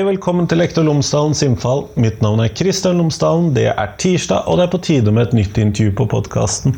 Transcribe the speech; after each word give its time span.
Hei, 0.00 0.06
velkommen 0.06 0.46
til 0.48 0.56
Lektor 0.62 0.86
Lomsdalens 0.86 1.42
innfall. 1.44 1.82
Mitt 2.00 2.22
navn 2.24 2.40
er 2.40 2.48
Kristian 2.56 2.96
Lomsdalen. 2.96 3.50
Det 3.52 3.66
er 3.68 3.90
tirsdag, 4.00 4.46
og 4.48 4.56
det 4.56 4.64
er 4.64 4.70
på 4.72 4.78
tide 4.86 5.12
med 5.12 5.26
et 5.26 5.34
nytt 5.36 5.58
intervju 5.60 5.92
på 5.98 6.06
podkasten. 6.14 6.72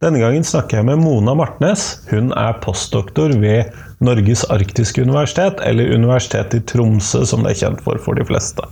Denne 0.00 0.22
gangen 0.22 0.46
snakker 0.48 0.78
jeg 0.78 0.86
med 0.88 1.02
Mona 1.02 1.34
Martnes. 1.36 1.82
Hun 2.08 2.32
er 2.32 2.56
postdoktor 2.64 3.36
ved 3.42 3.76
Norges 4.00 4.46
arktiske 4.48 5.04
universitet, 5.04 5.60
eller 5.68 5.92
Universitetet 5.92 6.62
i 6.62 6.64
Tromsø, 6.72 7.26
som 7.28 7.44
det 7.44 7.52
er 7.52 7.60
kjent 7.60 7.84
for 7.84 8.00
for 8.00 8.16
de 8.16 8.24
fleste. 8.24 8.64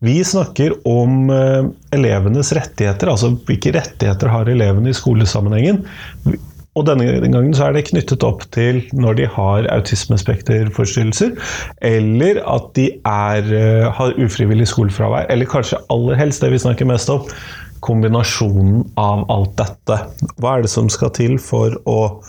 Vi 0.00 0.16
snakker 0.24 0.78
om 0.88 1.28
eh, 1.36 1.68
elevenes 2.00 2.56
rettigheter, 2.56 3.12
altså 3.12 3.34
hvilke 3.36 3.76
rettigheter 3.76 4.32
har 4.32 4.48
elevene 4.56 4.88
i 4.88 4.96
skolesammenhengen. 4.96 5.84
Og 6.76 6.84
denne 6.84 7.08
gangen 7.24 7.54
så 7.56 7.68
er 7.68 7.76
det 7.76 7.86
knyttet 7.88 8.24
opp 8.26 8.44
til 8.54 8.82
når 8.92 9.20
de 9.20 9.28
har 9.32 9.68
autismespekterforstyrrelser, 9.72 11.32
eller 11.80 12.42
at 12.44 12.66
de 12.76 12.90
er, 13.00 13.52
eh, 13.56 13.86
har 13.88 14.18
ufrivillig 14.20 14.68
skolefravær, 14.68 15.30
eller 15.32 15.48
kanskje 15.48 15.80
aller 15.90 16.20
helst 16.20 16.44
det 16.44 16.52
vi 16.52 16.60
snakker 16.60 16.88
mest 16.88 17.08
om, 17.12 17.24
kombinasjonen 17.80 18.84
av 19.00 19.24
alt 19.32 19.56
dette. 19.56 19.98
Hva 20.40 20.56
er 20.56 20.66
det 20.66 20.72
som 20.72 20.88
skal 20.92 21.12
til 21.16 21.38
for 21.38 21.76
å 21.86 22.20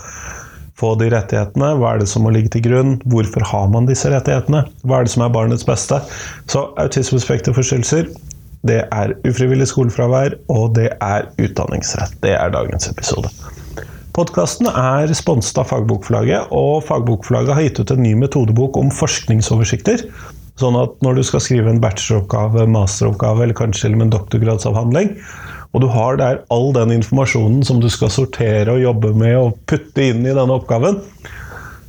få 0.77 0.93
de 1.01 1.09
rettighetene? 1.11 1.73
Hva 1.79 1.95
er 1.95 2.03
det 2.03 2.09
som 2.11 2.23
må 2.23 2.31
ligge 2.31 2.53
til 2.53 2.67
grunn? 2.69 2.97
Hvorfor 3.09 3.43
har 3.51 3.67
man 3.73 3.89
disse 3.89 4.11
rettighetene? 4.13 4.63
Hva 4.85 4.99
er 4.99 5.07
det 5.07 5.15
som 5.15 5.25
er 5.25 5.33
barnets 5.33 5.67
beste? 5.67 5.99
Så 6.47 6.67
autismespekterforstyrrelser, 6.77 8.11
det 8.67 8.83
er 8.91 9.15
ufrivillig 9.27 9.69
skolefravær, 9.71 10.37
og 10.53 10.75
det 10.77 10.91
er 11.01 11.29
utdanningsrett. 11.41 12.19
Det 12.23 12.35
er 12.37 12.53
dagens 12.53 12.89
episode. 12.91 13.31
Podkasten 14.17 14.65
er 14.65 15.11
sponset 15.13 15.59
av 15.61 15.67
Fagbokforlaget, 15.69 16.47
og 16.49 16.79
Fagbokforlaget 16.87 17.53
har 17.53 17.65
gitt 17.67 17.81
ut 17.83 17.91
en 17.93 17.99
ny 18.01 18.15
metodebok 18.17 18.79
om 18.79 18.87
forskningsoversikter. 18.89 20.07
Sånn 20.57 20.77
at 20.79 20.95
når 21.05 21.19
du 21.19 21.21
skal 21.27 21.43
skrive 21.45 21.69
en 21.69 21.81
bacheloroppgave, 21.83 22.63
masteroppgave 22.73 23.45
eller 23.45 23.57
kanskje 23.59 23.91
en 23.93 24.09
doktorgradsavhandling, 24.15 25.11
og 25.69 25.83
du 25.83 25.87
har 25.93 26.17
der 26.17 26.41
all 26.49 26.71
den 26.73 26.95
informasjonen 26.95 27.61
som 27.67 27.77
du 27.83 27.91
skal 27.93 28.09
sortere 28.09 28.73
og 28.73 28.81
jobbe 28.81 29.13
med 29.21 29.35
og 29.37 29.61
putte 29.69 30.09
inn 30.09 30.25
i 30.25 30.33
denne 30.33 30.57
oppgaven, 30.57 30.97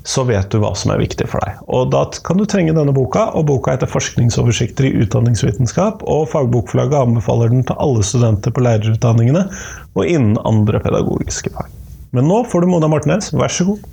så 0.04 0.26
vet 0.28 0.52
du 0.52 0.60
hva 0.60 0.74
som 0.76 0.92
er 0.92 1.00
viktig 1.00 1.30
for 1.32 1.40
deg. 1.46 1.64
Og 1.64 1.88
Da 1.96 2.04
kan 2.28 2.36
du 2.36 2.44
trenge 2.44 2.76
denne 2.76 2.92
boka, 2.92 3.30
og 3.32 3.48
boka 3.48 3.72
heter 3.72 3.88
'Forskningsoversikter 3.88 4.84
i 4.84 4.92
utdanningsvitenskap'. 5.00 6.04
og 6.04 6.28
Fagbokforlaget 6.28 7.08
anbefaler 7.08 7.48
den 7.48 7.64
til 7.64 7.76
alle 7.80 8.04
studenter 8.04 8.52
på 8.52 8.60
lærerutdanningene 8.60 9.48
og 9.96 10.06
innen 10.06 10.36
andre 10.44 10.80
pedagogiske 10.80 11.56
fag. 11.56 11.77
Men 12.10 12.28
nå 12.28 12.40
får 12.48 12.64
du 12.64 12.70
Mona 12.72 12.88
Martnes, 12.88 13.32
vær 13.36 13.52
så 13.52 13.68
god. 13.68 13.84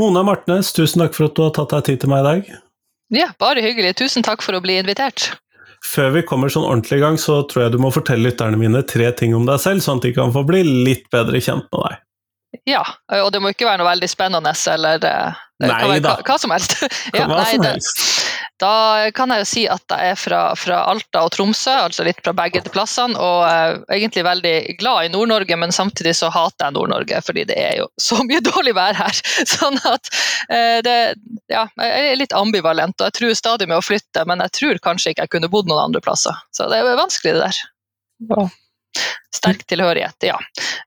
Mona 0.00 0.22
Martnes, 0.24 0.72
tusen 0.72 1.02
takk 1.02 1.14
for 1.14 1.28
at 1.28 1.36
du 1.36 1.44
har 1.44 1.54
tatt 1.54 1.74
deg 1.74 1.86
tid 1.90 2.02
til 2.02 2.10
meg 2.10 2.24
i 2.24 2.26
dag. 2.26 2.50
Ja, 3.12 3.30
bare 3.42 3.62
hyggelig. 3.62 3.96
Tusen 4.00 4.24
takk 4.24 4.42
for 4.42 4.56
å 4.56 4.62
bli 4.64 4.78
invitert. 4.80 5.34
Før 5.84 6.12
vi 6.14 6.22
kommer 6.26 6.52
sånn 6.52 6.66
ordentlig 6.66 7.00
i 7.00 7.04
gang, 7.04 7.18
så 7.20 7.40
tror 7.48 7.66
jeg 7.66 7.74
du 7.74 7.80
må 7.82 7.90
fortelle 7.92 8.26
lytterne 8.28 8.58
mine 8.60 8.82
tre 8.88 9.10
ting 9.16 9.34
om 9.36 9.46
deg 9.48 9.60
selv, 9.62 9.84
sånn 9.84 10.00
at 10.00 10.06
de 10.08 10.14
kan 10.16 10.32
få 10.34 10.44
bli 10.48 10.62
litt 10.66 11.06
bedre 11.12 11.40
kjent 11.42 11.68
med 11.68 11.84
deg. 11.86 12.00
Ja, 12.66 12.82
og 13.22 13.30
det 13.30 13.38
må 13.42 13.52
ikke 13.52 13.68
være 13.68 13.78
noe 13.78 13.92
veldig 13.92 14.08
spennende 14.10 14.50
eller 14.72 15.04
eh, 15.06 15.38
det 15.60 15.68
nei, 15.68 15.98
hva, 16.00 16.14
hva, 16.24 16.36
som 16.40 16.50
helst. 16.54 16.72
ja, 17.12 17.26
hva 17.28 17.42
nei, 17.42 17.50
som 17.52 17.64
helst. 17.66 18.00
da 18.62 19.10
kan 19.14 19.30
jeg 19.34 19.42
jo 19.42 19.48
si 19.50 19.64
at 19.68 19.92
jeg 19.92 20.14
er 20.14 20.18
fra, 20.18 20.38
fra, 20.58 20.78
Alta 20.88 21.26
og 21.26 21.34
Tromsø, 21.34 21.74
altså 21.84 22.06
litt 22.06 22.22
fra 22.24 22.32
begge 22.36 22.62
de 22.64 22.72
plassene. 22.72 23.18
Og 23.20 23.44
er 23.44 23.76
egentlig 23.92 24.24
veldig 24.24 24.54
glad 24.80 25.06
i 25.06 25.12
Nord-Norge, 25.12 25.58
men 25.60 25.74
samtidig 25.74 26.14
så 26.16 26.32
hater 26.32 26.70
jeg 26.70 26.76
Nord-Norge, 26.78 27.20
fordi 27.26 27.44
det 27.52 27.58
er 27.60 27.76
jo 27.82 27.90
så 28.08 28.22
mye 28.24 28.42
dårlig 28.46 28.74
vær 28.78 28.98
her. 28.98 29.20
Sånn 29.54 29.76
at 29.84 30.10
eh, 30.48 30.80
det, 30.86 30.96
ja, 31.52 31.66
jeg 31.76 32.08
er 32.08 32.18
litt 32.18 32.36
ambivalent, 32.36 32.96
og 32.98 33.10
jeg 33.10 33.18
tror 33.20 33.36
stadig 33.38 33.68
med 33.70 33.78
å 33.78 33.84
flytte, 33.84 34.24
men 34.26 34.42
jeg 34.46 34.56
tror 34.62 34.82
kanskje 34.88 35.14
ikke 35.14 35.28
jeg 35.28 35.36
kunne 35.36 35.52
bodd 35.52 35.68
noen 35.70 35.90
andre 35.90 36.02
plasser. 36.04 36.40
Så 36.56 36.72
det 36.72 36.80
er 36.80 36.98
vanskelig, 36.98 37.36
det 37.36 37.46
der. 37.46 37.62
Ja. 38.32 38.48
Sterk 39.34 39.62
tilhørighet, 39.66 40.16
ja. 40.26 40.38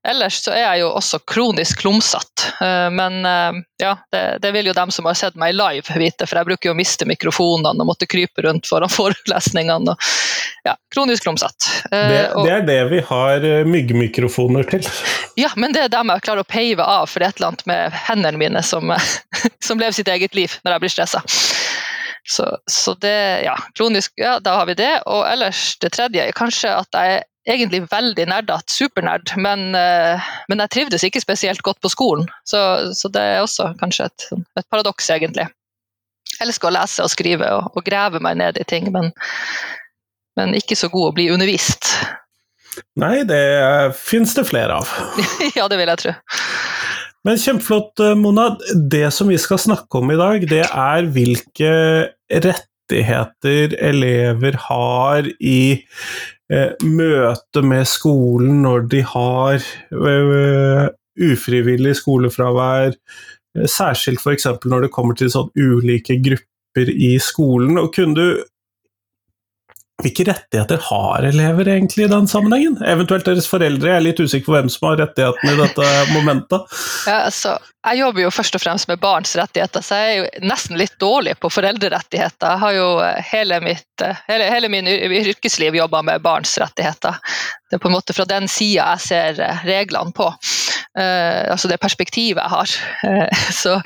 Ellers 0.07 0.41
så 0.43 0.51
er 0.51 0.65
jeg 0.65 0.81
jo 0.83 0.89
også 0.97 1.21
kronisk 1.31 1.79
klumsete. 1.79 2.49
Eh, 2.61 2.89
men 2.91 3.23
eh, 3.25 3.61
ja, 3.79 3.93
det, 4.11 4.23
det, 4.43 4.51
vil 4.51 4.67
jo 4.67 4.75
dem 4.75 4.91
som 4.91 5.07
har 5.07 5.15
sett 5.15 5.37
meg 5.39 5.55
live 5.55 5.95
vite, 5.95 6.27
for 6.27 6.37
jeg 6.37 6.49
bruker 6.49 6.69
jo 6.69 6.73
å 6.75 6.77
miste 6.77 7.07
mikrofonene 7.07 7.79
og 7.79 7.89
måtte 7.93 8.09
krype 8.09 8.43
rundt 8.43 8.67
foran 8.67 8.91
forelesningene. 8.97 9.95
Ja, 10.67 10.75
kronisk 10.93 11.23
klumsete. 11.23 11.71
Eh, 11.89 12.09
det, 12.11 12.21
det, 12.35 12.51
er 12.57 12.67
det 12.67 12.79
vi 12.91 13.01
har 13.09 13.49
myggmikrofoner 13.69 14.69
til. 14.75 14.87
Ja, 15.33 15.49
men 15.57 15.73
det 15.73 15.87
er 15.87 15.89
dem 15.89 16.11
jeg 16.13 16.21
klarer 16.27 16.43
å 16.43 16.45
peive 16.45 16.85
av, 16.85 17.07
for 17.09 17.17
det 17.17 17.25
er 17.25 17.31
et 17.31 17.39
eller 17.39 17.47
annet 17.47 17.63
med 17.65 17.95
hendene 18.05 18.37
mine 18.37 18.61
som, 18.61 18.91
som 19.65 19.79
lever 19.81 19.95
sitt 19.97 20.11
eget 20.13 20.37
liv 20.37 20.59
når 20.61 20.75
jeg 20.75 20.83
blir 20.83 20.93
stressa. 20.93 21.23
Så, 22.29 22.45
så, 22.69 22.93
det, 23.01 23.41
ja, 23.47 23.55
kronisk, 23.73 24.13
ja, 24.15 24.37
da 24.39 24.59
har 24.59 24.69
vi 24.69 24.77
det. 24.77 24.91
Og 25.09 25.25
ellers 25.27 25.73
det 25.81 25.95
tredje, 25.97 26.29
kanskje 26.37 26.75
at 26.83 26.99
jeg 27.01 27.23
egentlig 27.49 27.83
veldig 27.91 28.25
nerdete, 28.29 28.71
supernerd, 28.71 29.33
men, 29.41 29.71
uh, 29.75 30.31
men, 30.49 30.63
jeg 30.63 30.73
trivdes 30.75 31.05
ikke 31.07 31.21
spesielt 31.23 31.63
godt 31.65 31.81
på 31.83 31.91
skolen. 31.91 32.27
Så, 32.47 32.59
så 32.95 33.11
det 33.11 33.21
er 33.21 33.43
også 33.43 33.73
kanskje 33.81 34.07
et, 34.09 34.27
et 34.59 34.67
paradoks, 34.71 35.09
egentlig. 35.13 35.47
Jeg 36.33 36.47
elsker 36.47 36.71
å 36.71 36.75
lese 36.77 37.05
og 37.05 37.11
skrive 37.13 37.49
og, 37.57 37.71
og 37.75 37.85
grave 37.85 38.21
meg 38.23 38.39
ned 38.39 38.59
i 38.59 38.67
ting, 38.67 38.89
men, 38.95 39.11
men, 40.39 40.55
ikke 40.57 40.77
så 40.79 40.89
god 40.93 41.11
å 41.11 41.15
bli 41.19 41.29
undervist. 41.33 41.93
Nei, 42.97 43.19
det 43.29 43.43
fins 43.99 44.33
det 44.37 44.47
flere 44.49 44.79
av. 44.81 44.93
ja, 45.57 45.67
det 45.69 45.77
vil 45.77 45.91
jeg 45.91 46.01
tro. 46.01 46.15
Men 47.23 47.37
kjempeflott, 47.39 48.01
eh, 48.03 48.15
Mona. 48.19 48.49
Det 48.73 49.05
som 49.15 49.29
vi 49.31 49.37
skal 49.39 49.61
snakke 49.61 50.01
om 50.01 50.09
i 50.11 50.17
dag, 50.19 50.47
det 50.49 50.63
er 50.65 51.05
hvilke 51.13 51.75
rettigheter 52.33 53.77
elever 53.77 54.57
har 54.65 55.29
i 55.37 55.61
Eh, 55.77 56.32
møte 56.51 57.61
med 57.63 57.87
skolen 57.87 58.61
når 58.65 58.87
de 58.91 58.99
har 59.07 59.63
eh, 59.93 60.87
ufrivillig 61.21 61.95
skolefravær, 62.01 62.95
eh, 63.57 63.67
særskilt 63.69 64.21
f.eks. 64.21 64.47
når 64.65 64.87
det 64.87 64.91
kommer 64.93 65.17
til 65.17 65.31
sånn 65.33 65.51
ulike 65.55 66.19
grupper 66.23 66.89
i 66.89 67.15
skolen. 67.21 67.77
Og 67.81 67.93
kunne 67.95 68.15
du 68.17 68.43
hvilke 70.01 70.25
rettigheter 70.25 70.79
har 70.89 71.23
elever 71.27 71.67
egentlig 71.69 72.07
i 72.07 72.11
den 72.11 72.25
sammenhengen? 72.27 72.79
Eventuelt 72.81 73.27
deres 73.27 73.45
foreldre, 73.47 73.91
jeg 73.91 73.99
er 73.99 74.05
litt 74.07 74.19
usikker 74.19 74.47
på 74.47 74.55
hvem 74.55 74.71
som 74.73 74.87
har 74.89 74.97
rettighetene 75.03 75.53
i 75.53 75.59
dette 75.61 75.91
momentet. 76.15 76.65
Ja, 77.03 77.25
altså, 77.27 77.57
jeg 77.83 77.99
jobber 77.99 78.23
jo 78.23 78.31
først 78.31 78.55
og 78.55 78.61
fremst 78.63 78.87
med 78.87 79.01
barns 79.01 79.33
rettigheter, 79.37 79.83
så 79.83 79.97
jeg 79.99 80.09
er 80.09 80.17
jo 80.17 80.47
nesten 80.49 80.79
litt 80.79 80.95
dårlig 81.03 81.35
på 81.43 81.51
foreldrerettigheter. 81.51 82.55
Jeg 82.55 82.61
har 82.63 82.75
jo 82.77 82.87
eh, 83.03 83.19
hele, 83.27 83.59
mitt, 83.63 83.89
eh, 84.01 84.21
hele, 84.29 84.47
hele 84.49 84.71
min 84.71 84.87
yrkesliv 84.87 85.75
jobba 85.77 86.01
med 86.07 86.23
barns 86.23 86.55
rettigheter. 86.63 87.19
Det 87.73 87.79
er 87.79 87.81
på 87.81 87.89
en 87.89 87.95
måte 87.95 88.13
fra 88.13 88.27
den 88.29 88.45
sida 88.45 88.83
jeg 88.93 89.01
ser 89.01 89.39
eh, 89.41 89.61
reglene 89.65 90.13
på. 90.13 90.27
Uh, 90.93 91.49
altså 91.49 91.65
det 91.71 91.79
perspektivet 91.81 92.37
jeg 92.37 92.51
har. 92.51 92.73
Uh, 93.01 93.39
så, 93.63 93.79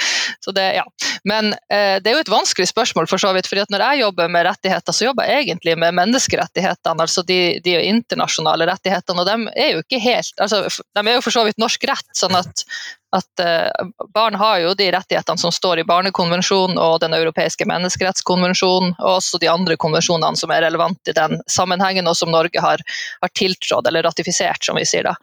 så 0.44 0.52
det, 0.52 0.66
ja. 0.76 0.84
Men 1.24 1.54
uh, 1.56 1.96
det 2.04 2.12
er 2.12 2.18
jo 2.18 2.24
et 2.26 2.34
vanskelig 2.34 2.68
spørsmål, 2.68 3.08
for 3.08 3.24
så 3.24 3.32
vidt. 3.32 3.48
at 3.48 3.72
når 3.72 3.86
jeg 3.86 4.02
jobber 4.02 4.28
med 4.28 4.44
rettigheter, 4.50 4.92
så 4.92 5.08
jobber 5.08 5.24
jeg 5.32 5.46
egentlig 5.46 5.78
med 5.80 5.96
menneskerettighetene, 6.02 7.08
altså 7.08 7.24
de, 7.24 7.62
de 7.64 7.78
internasjonale 7.80 8.68
rettighetene. 8.68 9.24
Og 9.24 9.30
de 9.32 9.56
er 9.56 9.72
jo 9.78 9.86
ikke 9.86 10.04
helt 10.04 10.36
altså, 10.36 10.66
De 10.68 11.06
er 11.06 11.16
jo 11.16 11.24
for 11.24 11.40
så 11.40 11.48
vidt 11.48 11.64
norsk 11.64 11.88
rett, 11.88 12.12
sånn 12.12 12.36
at, 12.36 12.68
at 13.16 13.42
barn 14.14 14.36
har 14.36 14.60
jo 14.60 14.74
de 14.76 14.90
rettighetene 14.92 15.40
som 15.40 15.52
står 15.54 15.80
i 15.80 15.86
Barnekonvensjonen 15.88 16.80
og 16.82 16.98
Den 17.00 17.16
europeiske 17.16 17.68
menneskerettskonvensjonen, 17.70 18.98
og 19.00 19.12
også 19.18 19.40
de 19.40 19.48
andre 19.52 19.78
konvensjonene 19.80 20.36
som 20.40 20.52
er 20.52 20.66
relevante 20.66 21.14
i 21.14 21.16
den 21.16 21.40
sammenhengen, 21.48 22.08
og 22.08 22.18
som 22.20 22.34
Norge 22.34 22.62
har, 22.62 22.84
har 23.22 23.34
tiltrådt 23.40 23.88
eller 23.88 24.04
ratifisert, 24.04 24.60
som 24.66 24.76
vi 24.76 24.86
sier 24.86 25.08
da. 25.08 25.16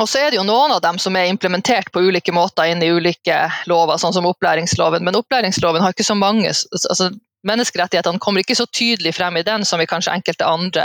Og 0.00 0.08
så 0.08 0.22
er 0.22 0.32
det 0.32 0.38
jo 0.40 0.46
noen 0.48 0.72
av 0.72 0.80
dem 0.84 0.98
som 1.02 1.16
er 1.16 1.28
implementert 1.28 1.90
på 1.92 2.00
ulike 2.00 2.32
måter 2.32 2.70
inn 2.72 2.82
i 2.82 2.90
ulike 2.90 3.38
lover, 3.68 4.00
sånn 4.00 4.14
som 4.16 4.26
opplæringsloven. 4.30 5.04
Men 5.04 5.18
opplæringsloven 5.20 5.84
har 5.84 5.92
ikke 5.94 6.08
så 6.08 6.18
mange 6.18 6.50
altså 6.50 7.12
Menneskerettighetene 7.42 8.22
kommer 8.22 8.44
ikke 8.44 8.54
så 8.54 8.68
tydelig 8.70 9.16
frem 9.16 9.34
i 9.40 9.42
den 9.42 9.64
som 9.66 9.80
i 9.82 9.86
kanskje 9.90 10.12
enkelte 10.14 10.46
andre, 10.46 10.84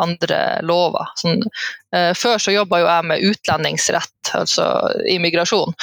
andre 0.00 0.40
lover. 0.64 1.12
Sånn, 1.20 1.42
eh, 1.94 2.10
før 2.16 2.40
så 2.40 2.54
jobba 2.54 2.80
jo 2.80 2.88
jeg 2.88 3.08
med 3.10 3.26
utlendingsrett, 3.28 4.32
altså 4.38 4.66
immigrasjon. 5.10 5.74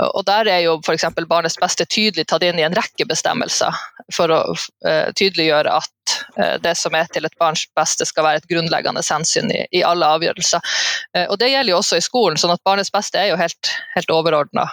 Og 0.00 0.22
der 0.24 0.48
er 0.48 0.60
jo 0.64 0.78
f.eks. 0.80 1.08
barnets 1.28 1.58
beste 1.60 1.84
tydelig 1.90 2.28
tatt 2.30 2.46
inn 2.46 2.60
i 2.60 2.64
en 2.64 2.76
rekke 2.76 3.08
bestemmelser 3.10 3.74
for 4.14 4.32
å 4.32 4.42
eh, 4.86 5.10
tydeliggjøre 5.18 5.78
at 5.80 5.94
Eh, 6.36 6.58
det 6.62 6.74
som 6.78 6.94
er 6.94 7.08
til 7.12 7.26
et 7.26 7.38
barns 7.40 7.64
beste 7.76 8.06
skal 8.08 8.26
være 8.26 8.42
et 8.42 8.50
grunnleggende 8.50 9.02
hensyn 9.06 9.50
i, 9.54 9.62
i 9.76 9.84
alle 9.86 10.08
avgjørelser. 10.16 10.76
Eh, 11.16 11.26
og 11.28 11.38
Det 11.38 11.50
gjelder 11.50 11.74
jo 11.74 11.80
også 11.80 11.98
i 11.98 12.04
skolen, 12.04 12.40
sånn 12.40 12.54
at 12.54 12.64
barnets 12.66 12.92
beste 12.94 13.20
er 13.20 13.32
jo 13.32 13.40
helt, 13.40 13.74
helt 13.96 14.14
overordna 14.14 14.68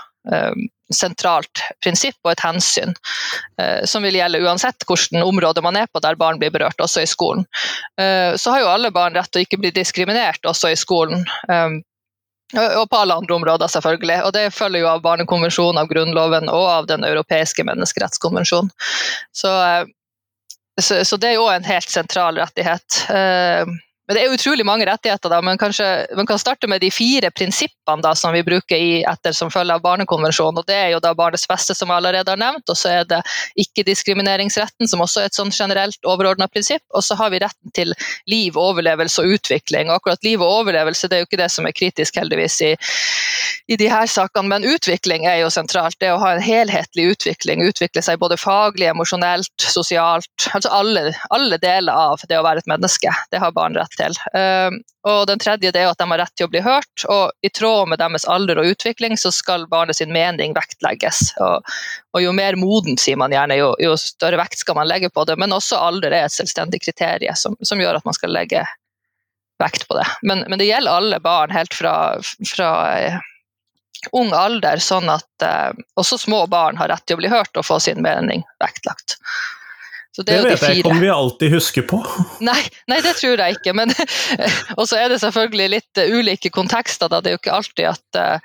sentralt 0.94 1.62
prinsipp 1.83 2.18
og 2.24 2.31
et 2.31 2.44
hensyn 2.44 2.94
eh, 3.62 3.83
som 3.85 4.06
vil 4.06 4.18
gjelde 4.18 4.41
uansett 4.45 4.85
hvilket 4.88 5.24
område 5.24 5.63
man 5.65 5.79
er 5.79 5.89
på 5.91 6.01
der 6.03 6.18
barn 6.19 6.39
blir 6.39 6.53
berørt, 6.53 6.79
også 6.79 7.03
i 7.03 7.09
skolen. 7.09 7.45
Eh, 8.00 8.35
så 8.35 8.53
har 8.53 8.63
jo 8.63 8.71
alle 8.71 8.91
barn 8.95 9.18
rett 9.18 9.31
til 9.31 9.44
å 9.44 9.47
ikke 9.47 9.59
bli 9.62 9.74
diskriminert 9.75 10.47
også 10.47 10.71
i 10.71 10.79
skolen. 10.79 11.25
Eh, 11.51 11.79
og 12.56 12.85
på 12.88 12.95
alle 12.95 13.18
andre 13.19 13.35
områder, 13.35 13.68
selvfølgelig. 13.68 14.21
Og 14.24 14.31
det 14.31 14.45
følger 14.56 14.85
jo 14.85 14.91
av 14.94 15.01
Barnekonvensjonen, 15.03 15.81
av 15.81 15.89
Grunnloven 15.91 16.47
og 16.47 16.63
av 16.71 16.88
Den 16.88 17.03
europeiske 17.03 17.65
menneskerettskonvensjonen. 17.68 18.71
Så, 19.35 19.51
så, 20.80 21.01
så 21.03 21.19
det 21.19 21.33
er 21.33 21.35
jo 21.35 21.50
en 21.51 21.68
helt 21.68 21.91
sentral 21.91 22.39
rettighet. 22.39 23.01
Men 24.07 24.15
Det 24.15 24.21
er 24.24 24.33
utrolig 24.33 24.63
mange 24.65 24.86
rettigheter, 24.88 25.30
da, 25.30 25.42
men 25.44 25.57
kanskje 25.59 25.86
man 26.15 26.27
kan 26.30 26.39
starte 26.39 26.68
med 26.71 26.80
de 26.80 26.88
fire 26.95 27.27
prinsippene 27.36 28.04
da, 28.06 28.13
som 28.15 28.31
vi 28.31 28.39
bruker 28.44 28.80
i, 28.80 29.01
etter 29.04 29.33
som 29.36 29.51
følge 29.51 29.75
av 29.75 29.81
Barnekonvensjonen. 29.83 30.62
og 30.62 30.68
Det 30.69 30.77
er 30.80 30.94
jo 30.94 31.01
da 31.04 31.12
barnets 31.18 31.44
beste, 31.48 31.75
som 31.75 31.92
jeg 31.92 32.00
allerede 32.00 32.31
har 32.31 32.39
nevnt. 32.39 32.63
og 32.71 32.77
Så 32.80 32.94
er 32.94 33.04
det 33.09 33.19
ikke-diskrimineringsretten, 33.59 34.88
som 34.88 35.04
også 35.04 35.25
er 35.25 35.27
et 35.27 35.36
sånn 35.36 35.51
generelt 35.51 36.07
overordna 36.07 36.48
prinsipp. 36.48 36.86
Og 36.95 37.04
så 37.04 37.18
har 37.19 37.33
vi 37.33 37.42
retten 37.44 37.74
til 37.75 37.92
liv, 38.31 38.56
overlevelse 38.56 39.25
og 39.25 39.36
utvikling. 39.39 39.92
og 39.92 40.00
Akkurat 40.00 40.24
liv 40.24 40.39
og 40.39 40.62
overlevelse 40.62 41.12
det 41.12 41.19
er 41.19 41.25
jo 41.25 41.27
ikke 41.27 41.42
det 41.44 41.51
som 41.51 41.68
er 41.68 41.75
kritisk, 41.75 42.15
heldigvis, 42.15 42.62
i, 42.63 42.71
i 43.68 43.75
de 43.75 43.92
her 43.92 44.07
sakene, 44.07 44.48
men 44.48 44.69
utvikling 44.71 45.27
er 45.27 45.42
jo 45.42 45.51
sentralt. 45.51 46.00
Det 46.00 46.13
å 46.13 46.21
ha 46.24 46.31
en 46.38 46.44
helhetlig 46.48 47.09
utvikling. 47.18 47.65
Utvikle 47.68 48.06
seg 48.06 48.24
både 48.24 48.39
faglig, 48.39 48.88
emosjonelt, 48.88 49.51
sosialt. 49.75 50.31
Altså 50.56 50.71
alle, 50.71 51.12
alle 51.36 51.59
deler 51.59 51.92
av 51.92 52.24
det 52.31 52.39
å 52.39 52.48
være 52.48 52.63
et 52.63 52.71
menneske. 52.71 53.12
Det 53.36 53.44
har 53.44 53.51
barn 53.51 53.75
rett 53.75 53.96
til. 53.97 54.15
Ehm, 54.38 54.79
og 55.07 55.25
den 55.29 55.41
tredje 55.41 55.71
er 55.71 55.89
at 55.89 55.99
de 55.99 56.07
har 56.09 56.21
rett 56.21 56.33
til 56.38 56.47
å 56.47 56.51
bli 56.51 56.61
hørt, 56.63 57.05
og 57.11 57.31
i 57.45 57.51
tråd 57.53 57.91
med 57.91 58.01
deres 58.01 58.27
alder 58.29 58.61
og 58.61 58.73
utvikling 58.73 59.17
så 59.19 59.31
skal 59.33 59.67
barnet 59.71 59.99
sin 59.99 60.11
mening 60.13 60.55
vektlegges. 60.57 61.31
Og, 61.44 61.77
og 62.15 62.23
jo 62.23 62.33
mer 62.35 62.57
modent, 62.59 63.01
sier 63.03 63.19
man 63.19 63.35
gjerne, 63.35 63.59
jo, 63.59 63.71
jo, 63.83 63.95
større 63.99 64.39
vekt 64.41 64.63
skal 64.63 64.77
man 64.79 64.89
legge 64.89 65.11
på 65.13 65.25
det. 65.29 65.38
Men 65.41 65.55
også 65.55 65.79
alder 65.79 66.13
er 66.13 66.27
et 66.27 66.35
selvstendig 66.35 66.81
kriterium 66.85 67.38
som, 67.39 67.57
som 67.61 67.81
gjør 67.81 67.99
at 67.99 68.07
man 68.07 68.17
skal 68.17 68.35
legge 68.35 68.65
vekt 69.63 69.88
på 69.88 69.97
det. 69.97 70.05
Men, 70.21 70.45
men 70.47 70.59
det 70.61 70.69
gjelder 70.69 70.99
alle 70.99 71.19
barn 71.23 71.53
helt 71.53 71.73
fra, 71.73 71.95
fra 72.45 72.71
eh, 72.99 73.17
ung 74.11 74.33
alder, 74.33 74.77
sånn 74.83 75.09
at 75.09 75.45
eh, 75.45 75.71
også 75.97 76.19
små 76.21 76.45
barn 76.51 76.77
har 76.77 76.91
rett 76.94 77.05
til 77.07 77.17
å 77.17 77.23
bli 77.23 77.31
hørt 77.31 77.57
og 77.57 77.65
få 77.65 77.79
sin 77.83 78.03
mening 78.05 78.45
vektlagt. 78.63 79.17
Det, 80.23 80.33
det 80.33 80.49
vet 80.49 80.65
jeg 80.65 80.81
ikke 80.81 80.93
om 80.95 81.01
vi 81.01 81.09
alltid 81.13 81.53
husker 81.53 81.85
på. 81.85 82.01
Nei, 82.49 82.59
nei 82.89 82.99
det 83.05 83.13
tror 83.19 83.37
jeg 83.43 83.59
ikke. 83.59 83.75
Men, 83.77 83.93
og 84.79 84.87
så 84.89 85.01
er 85.03 85.13
det 85.13 85.21
selvfølgelig 85.21 85.69
litt 85.77 86.01
uh, 86.01 86.17
ulike 86.17 86.53
kontekster. 86.53 87.11
Da. 87.11 87.21
Det 87.21 87.31
er 87.31 87.37
jo 87.37 87.43
ikke 87.43 87.57
alltid 87.59 87.89
at 87.91 88.21
uh, 88.21 88.43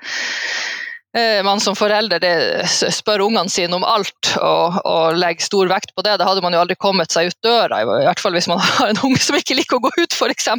man 1.45 1.59
som 1.61 1.75
forelder 1.77 2.17
det, 2.17 2.33
spør 2.65 3.21
ungene 3.27 3.51
sine 3.53 3.77
om 3.77 3.83
alt 3.85 4.31
og, 4.39 4.79
og, 4.81 5.17
legger 5.21 5.45
stor 5.45 5.69
vekt 5.69 5.91
på 5.93 6.01
det. 6.05 6.15
Da 6.17 6.25
hadde 6.25 6.41
man 6.41 6.55
jo 6.57 6.61
aldri 6.63 6.77
kommet 6.81 7.13
seg 7.13 7.29
ut 7.29 7.37
døra, 7.45 7.83
i 7.83 7.89
hvert 8.07 8.21
fall 8.21 8.33
hvis 8.33 8.49
man 8.49 8.61
har 8.65 8.89
en 8.89 9.01
unge 9.05 9.21
som 9.21 9.37
ikke 9.37 9.57
liker 9.59 9.77
å 9.77 9.83
gå 9.85 9.91
ut, 9.99 10.17
f.eks. 10.17 10.49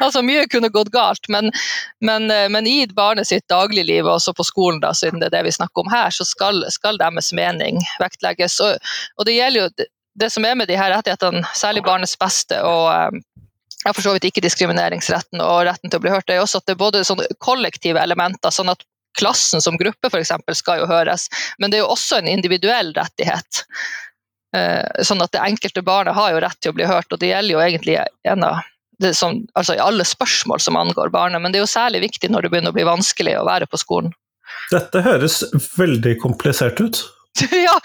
altså, 0.00 0.24
mye 0.26 0.48
kunne 0.50 0.72
gått 0.74 0.90
galt, 0.94 1.30
men, 1.30 1.54
men, 2.02 2.26
men, 2.26 2.66
i 2.66 2.82
barnet 2.98 3.30
sitt 3.30 3.46
dagligliv, 3.50 4.08
og 4.08 4.16
også 4.16 4.34
på 4.34 4.46
skolen, 4.50 4.82
da, 4.82 4.90
siden 4.90 5.22
det 5.22 5.30
er 5.30 5.38
det 5.38 5.46
vi 5.46 5.54
snakker 5.58 5.86
om 5.86 5.94
her, 5.94 6.10
så 6.10 6.26
skal, 6.26 6.64
skal 6.74 6.98
deres 6.98 7.30
mening 7.36 7.78
vektlegges. 8.02 8.58
Og, 8.64 8.94
og 9.18 9.30
det 9.30 9.38
gjelder 9.38 9.68
jo 9.68 9.90
det 10.14 10.30
som 10.30 10.44
er 10.46 10.56
med 10.58 10.70
de 10.70 10.78
her 10.78 10.92
rettighetene, 10.94 11.44
særlig 11.56 11.84
barnets 11.86 12.16
beste 12.18 12.60
og 12.66 12.88
eh, 12.92 13.20
ja, 13.84 13.92
for 13.92 14.00
så 14.00 14.14
vidt 14.14 14.30
ikke 14.30 14.42
diskrimineringsretten 14.44 15.42
og 15.44 15.66
retten 15.68 15.92
til 15.92 16.00
å 16.00 16.04
bli 16.04 16.12
hørt, 16.14 16.30
er 16.32 16.40
også 16.40 16.62
at 16.62 16.68
det 16.68 16.76
er 16.76 16.80
både 16.80 17.04
sånne 17.04 17.26
kollektive 17.44 18.00
elementer, 18.00 18.54
sånn 18.54 18.72
at 18.72 18.84
klassen 19.18 19.62
som 19.62 19.76
gruppe 19.78 20.08
f.eks. 20.10 20.32
skal 20.58 20.80
jo 20.82 20.88
høres, 20.90 21.28
men 21.58 21.70
det 21.70 21.78
er 21.78 21.84
jo 21.84 21.92
også 21.92 22.18
en 22.18 22.30
individuell 22.32 22.94
rettighet. 22.96 23.64
Eh, 24.56 25.02
sånn 25.04 25.22
at 25.22 25.34
det 25.34 25.42
enkelte 25.44 25.84
barnet 25.86 26.16
har 26.16 26.32
jo 26.32 26.40
rett 26.42 26.58
til 26.62 26.72
å 26.72 26.78
bli 26.78 26.88
hørt, 26.88 27.12
og 27.12 27.20
det 27.20 27.30
gjelder 27.30 27.56
jo 27.56 27.62
egentlig 27.62 28.00
som, 29.18 29.40
altså 29.58 29.76
i 29.76 29.82
alle 29.82 30.06
spørsmål 30.06 30.62
som 30.62 30.78
angår 30.80 31.12
barnet, 31.14 31.42
men 31.42 31.52
det 31.52 31.60
er 31.60 31.66
jo 31.66 31.70
særlig 31.74 32.04
viktig 32.06 32.30
når 32.32 32.46
det 32.46 32.54
begynner 32.54 32.74
å 32.74 32.78
bli 32.78 32.86
vanskelig 32.88 33.36
å 33.40 33.46
være 33.46 33.68
på 33.70 33.80
skolen. 33.82 34.14
Dette 34.70 35.02
høres 35.04 35.42
veldig 35.76 36.16
komplisert 36.22 36.80
ut. 36.80 37.02
ja, 37.50 37.80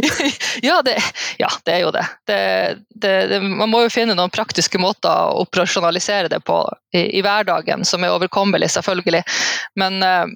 ja, 0.62 0.82
det, 0.82 1.02
ja, 1.38 1.48
det, 1.64 1.72
er 1.72 1.78
jo 1.78 1.90
det. 1.90 2.06
Det, 2.26 2.78
det. 2.90 3.40
Man 3.40 3.70
må 3.70 3.82
jo 3.84 3.92
finne 3.92 4.16
noen 4.16 4.32
praktiske 4.32 4.80
måter 4.80 5.10
å 5.10 5.42
operasjonalisere 5.44 6.30
det 6.32 6.40
på 6.48 6.62
i, 6.96 7.18
i 7.18 7.24
hverdagen, 7.24 7.84
som 7.84 8.04
er 8.04 8.14
overkommelig, 8.14 8.70
selvfølgelig. 8.72 9.22
Men, 9.80 10.00
eh, 10.02 10.32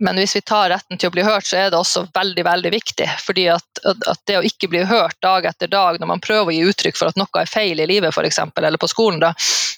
men, 0.00 0.20
hvis 0.20 0.36
vi 0.38 0.42
tar 0.48 0.70
retten 0.72 0.96
til 0.96 1.10
å 1.10 1.12
bli 1.12 1.26
hørt, 1.26 1.44
så 1.48 1.60
er 1.60 1.70
det 1.72 1.80
også 1.80 2.06
veldig 2.14 2.44
veldig 2.48 2.72
viktig. 2.72 3.10
fordi 3.20 3.48
at, 3.52 3.84
at, 3.84 4.22
det 4.24 4.40
å 4.40 4.44
ikke 4.44 4.72
bli 4.72 4.84
hørt 4.88 5.20
dag 5.20 5.44
etter 5.52 5.68
dag 5.68 6.00
når 6.00 6.12
man 6.14 6.24
prøver 6.24 6.52
å 6.52 6.56
gi 6.56 6.64
uttrykk 6.72 6.96
for 6.96 7.12
at 7.12 7.20
noe 7.20 7.42
er 7.42 7.52
feil 7.52 7.80
i 7.80 7.88
livet, 7.88 8.16
eksempel, 8.16 8.64
eller 8.64 8.80
på 8.80 8.88
skolen, 8.88 9.20
da, 9.20 9.34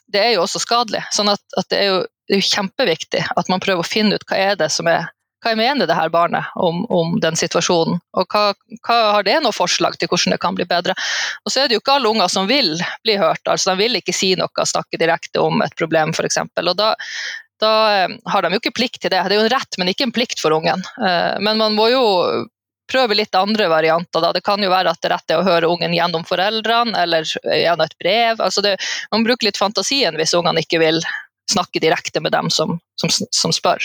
det 0.06 0.22
er 0.22 0.32
jo 0.36 0.46
også 0.46 0.62
skadelig. 0.62 1.02
sånn 1.10 1.34
at, 1.34 1.42
at 1.58 1.70
det 1.74 1.82
er 1.82 1.90
jo 1.90 2.00
det 2.28 2.36
er 2.36 2.44
kjempeviktig 2.44 3.22
at 3.40 3.48
man 3.48 3.60
prøver 3.64 3.80
å 3.80 3.88
finne 3.88 4.18
ut 4.18 4.24
hva 4.28 4.36
er 4.36 4.58
det 4.60 4.68
som 4.68 4.86
er 4.90 5.08
hva 5.44 5.54
mener 5.58 5.86
det 5.86 5.94
her 5.94 6.10
barnet 6.10 6.46
om, 6.58 6.82
om 6.90 7.18
den 7.22 7.36
situasjonen, 7.38 8.00
og 8.18 8.34
hva, 8.34 8.52
hva, 8.86 8.98
har 9.16 9.26
det 9.26 9.38
noe 9.44 9.54
forslag 9.54 9.98
til 9.98 10.10
hvordan 10.10 10.34
det 10.34 10.40
kan 10.42 10.56
bli 10.58 10.66
bedre. 10.68 10.96
Og 11.44 11.52
så 11.52 11.62
er 11.62 11.68
det 11.68 11.78
jo 11.78 11.82
ikke 11.82 11.98
alle 11.98 12.10
unger 12.10 12.32
som 12.32 12.48
vil 12.50 12.74
bli 13.06 13.18
hørt, 13.20 13.44
altså 13.46 13.72
de 13.72 13.84
vil 13.84 14.00
ikke 14.00 14.16
si 14.16 14.32
noe, 14.38 14.66
snakke 14.66 15.00
direkte 15.00 15.42
om 15.42 15.62
et 15.62 15.76
problem 15.78 16.14
f.eks. 16.14 16.40
Og 16.42 16.74
da, 16.78 16.92
da 17.62 17.72
eh, 17.94 18.18
har 18.32 18.44
de 18.44 18.52
jo 18.54 18.62
ikke 18.62 18.76
plikt 18.80 19.02
til 19.04 19.14
det. 19.14 19.22
Det 19.28 19.36
er 19.36 19.40
jo 19.40 19.46
en 19.46 19.54
rett, 19.54 19.78
men 19.78 19.92
ikke 19.92 20.08
en 20.08 20.14
plikt 20.14 20.42
for 20.42 20.54
ungen. 20.56 20.82
Eh, 20.98 21.34
men 21.44 21.60
man 21.62 21.78
må 21.78 21.90
jo 21.94 22.04
prøve 22.88 23.14
litt 23.18 23.34
andre 23.36 23.68
varianter. 23.68 24.22
Da. 24.24 24.32
Det 24.32 24.42
kan 24.46 24.62
jo 24.64 24.72
være 24.72 24.92
at 24.94 25.02
det 25.04 25.12
rette 25.12 25.36
er 25.36 25.42
å 25.42 25.46
høre 25.46 25.70
ungen 25.70 25.94
gjennom 25.94 26.24
foreldrene 26.26 26.96
eller 27.04 27.28
gjennom 27.28 27.84
et 27.84 27.98
brev. 28.00 28.40
Altså 28.40 28.64
det, 28.64 28.78
man 29.12 29.26
bruker 29.26 29.50
litt 29.50 29.60
fantasien 29.60 30.16
hvis 30.18 30.34
ungene 30.38 30.64
ikke 30.64 30.80
vil 30.82 31.02
snakke 31.52 31.80
direkte 31.80 32.20
med 32.24 32.32
dem 32.32 32.50
som, 32.52 32.78
som, 33.00 33.12
som 33.12 33.54
spør. 33.54 33.84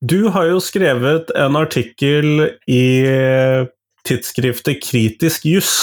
Du 0.00 0.30
har 0.32 0.46
jo 0.48 0.60
skrevet 0.64 1.28
en 1.36 1.58
artikkel 1.60 2.46
i 2.70 2.84
tidsskriftet 4.08 4.80
Kritisk 4.80 5.44
juss, 5.44 5.74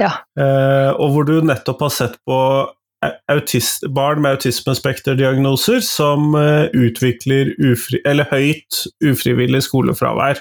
ja. 0.00 0.12
Eh, 0.38 0.92
og 0.96 1.12
hvor 1.14 1.26
du 1.28 1.34
nettopp 1.44 1.84
har 1.86 1.92
sett 1.94 2.16
på 2.28 2.38
autist, 3.32 3.82
barn 3.90 4.22
med 4.22 4.38
autismespekterdiagnoser 4.38 5.82
som 5.84 6.36
eh, 6.38 6.68
utvikler 6.70 7.52
ufri, 7.58 8.00
høyt 8.30 8.84
ufrivillig 9.04 9.64
skolefravær. 9.66 10.40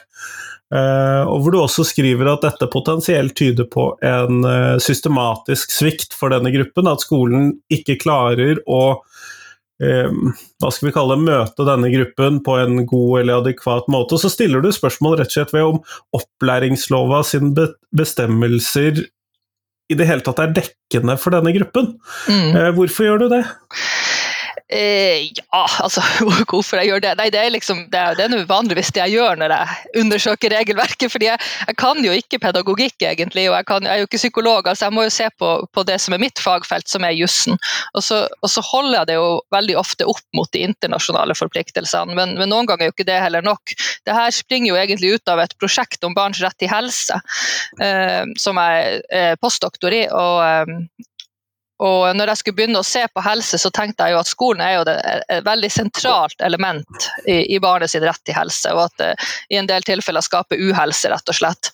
Eh, 0.71 1.23
og 1.27 1.41
hvor 1.43 1.55
du 1.55 1.59
også 1.59 1.85
skriver 1.89 2.29
at 2.31 2.45
dette 2.45 2.69
potensielt 2.71 3.35
tyder 3.39 3.67
på 3.67 3.89
en 4.05 4.45
systematisk 4.79 5.73
svikt 5.73 6.15
for 6.17 6.33
denne 6.33 6.53
gruppen, 6.53 6.89
at 6.91 7.03
skolen 7.03 7.55
ikke 7.73 7.99
klarer 8.05 8.61
å 8.69 9.01
hva 9.81 10.69
skal 10.69 10.87
vi 10.87 10.93
kalle 10.93 11.17
møte 11.17 11.65
denne 11.65 11.89
gruppen 11.93 12.37
på 12.45 12.57
en 12.61 12.83
god 12.85 13.21
eller 13.21 13.41
adekvat 13.41 13.87
måte. 13.89 14.19
Så 14.21 14.29
stiller 14.29 14.61
du 14.61 14.69
spørsmål 14.75 15.17
rett 15.19 15.31
og 15.31 15.37
slett 15.39 15.55
ved 15.55 15.69
om 15.69 15.81
opplæringslova 16.17 17.23
sine 17.25 17.71
bestemmelser 17.97 19.01
i 19.91 19.97
det 19.97 20.07
hele 20.07 20.23
tatt 20.25 20.39
er 20.39 20.53
dekkende 20.55 21.17
for 21.19 21.35
denne 21.35 21.53
gruppen. 21.55 21.95
Mm. 22.31 22.55
Eh, 22.55 22.69
hvorfor 22.77 23.07
gjør 23.07 23.23
du 23.23 23.27
det? 23.33 23.43
Eh, 24.71 25.27
ja, 25.35 25.65
altså 25.83 25.99
hvorfor 26.49 26.79
jeg 26.79 26.87
gjør 26.87 27.01
det? 27.03 27.09
Nei, 27.19 27.27
det 27.33 27.41
er 27.41 27.49
liksom, 27.51 27.81
det 27.91 27.99
er, 27.99 28.15
det 28.15 28.27
er 28.29 28.45
vanligvis 28.47 28.93
det 28.95 29.01
jeg 29.01 29.17
gjør 29.17 29.41
når 29.41 29.53
jeg 29.55 29.99
undersøker 30.03 30.53
regelverket. 30.55 31.11
fordi 31.11 31.27
jeg, 31.27 31.41
jeg 31.67 31.77
kan 31.81 31.99
jo 32.05 32.13
ikke 32.15 32.39
pedagogikk, 32.39 32.95
egentlig, 33.03 33.49
og 33.49 33.57
jeg, 33.57 33.67
kan, 33.67 33.83
jeg, 33.83 33.91
er 33.91 34.03
jo 34.03 34.07
ikke 34.07 34.21
psykolog. 34.21 34.67
altså 34.67 34.87
Jeg 34.87 34.95
må 34.95 35.03
jo 35.03 35.13
se 35.13 35.27
på, 35.43 35.51
på 35.75 35.83
det 35.89 35.99
som 35.99 36.15
er 36.15 36.23
mitt 36.23 36.39
fagfelt, 36.39 36.87
som 36.87 37.03
er 37.03 37.17
jussen. 37.17 37.59
Og, 37.91 38.05
og, 38.15 38.47
så 38.53 38.63
holder 38.71 39.01
jeg 39.01 39.11
det 39.11 39.19
jo 39.19 39.27
veldig 39.51 39.77
ofte 39.83 40.07
opp 40.07 40.23
mot 40.37 40.51
de 40.55 40.63
internasjonale 40.69 41.35
forpliktelsene, 41.35 42.15
men, 42.15 42.37
men, 42.39 42.51
noen 42.51 42.69
ganger 42.69 42.87
er 42.87 42.91
jo 42.91 42.95
ikke 42.95 43.09
det 43.11 43.19
heller 43.23 43.43
nok. 43.43 43.75
Det 44.07 44.15
her 44.15 44.31
springer 44.35 44.71
jo 44.71 44.79
egentlig 44.79 45.15
ut 45.17 45.31
av 45.31 45.43
et 45.43 45.55
prosjekt 45.59 46.03
om 46.07 46.15
barns 46.15 46.39
rett 46.43 46.55
til 46.59 46.71
helse, 46.71 47.19
eh, 47.83 48.23
som 48.39 48.59
jeg 48.59 49.01
er 49.11 49.39
postdoktor 49.43 49.99
i. 49.99 50.05
og 50.07 50.43
eh, 50.47 50.77
og 51.81 52.15
når 52.17 52.31
jeg 52.31 52.41
skulle 52.41 52.57
begynne 52.59 52.81
å 52.81 52.85
se 52.85 53.01
på 53.09 53.23
helse, 53.25 53.57
så 53.57 53.71
tenkte 53.73 54.05
jeg 54.05 54.13
jo 54.13 54.21
at 54.21 54.29
skolen 54.29 54.61
er 54.61 54.75
jo 54.75 54.83
et 54.85 55.45
veldig 55.45 55.69
sentralt 55.73 56.43
element 56.45 57.07
i, 57.25 57.39
i 57.55 57.59
barnets 57.63 57.95
rett 57.97 58.21
til 58.27 58.37
helse, 58.37 58.69
og 58.75 58.83
at 58.85 58.97
det 59.01 59.09
i 59.49 59.57
en 59.57 59.69
del 59.69 59.83
tilfeller 59.85 60.21
skaper 60.21 60.61
uhelse, 60.61 61.09
rett 61.09 61.31
og 61.33 61.37
slett. 61.37 61.71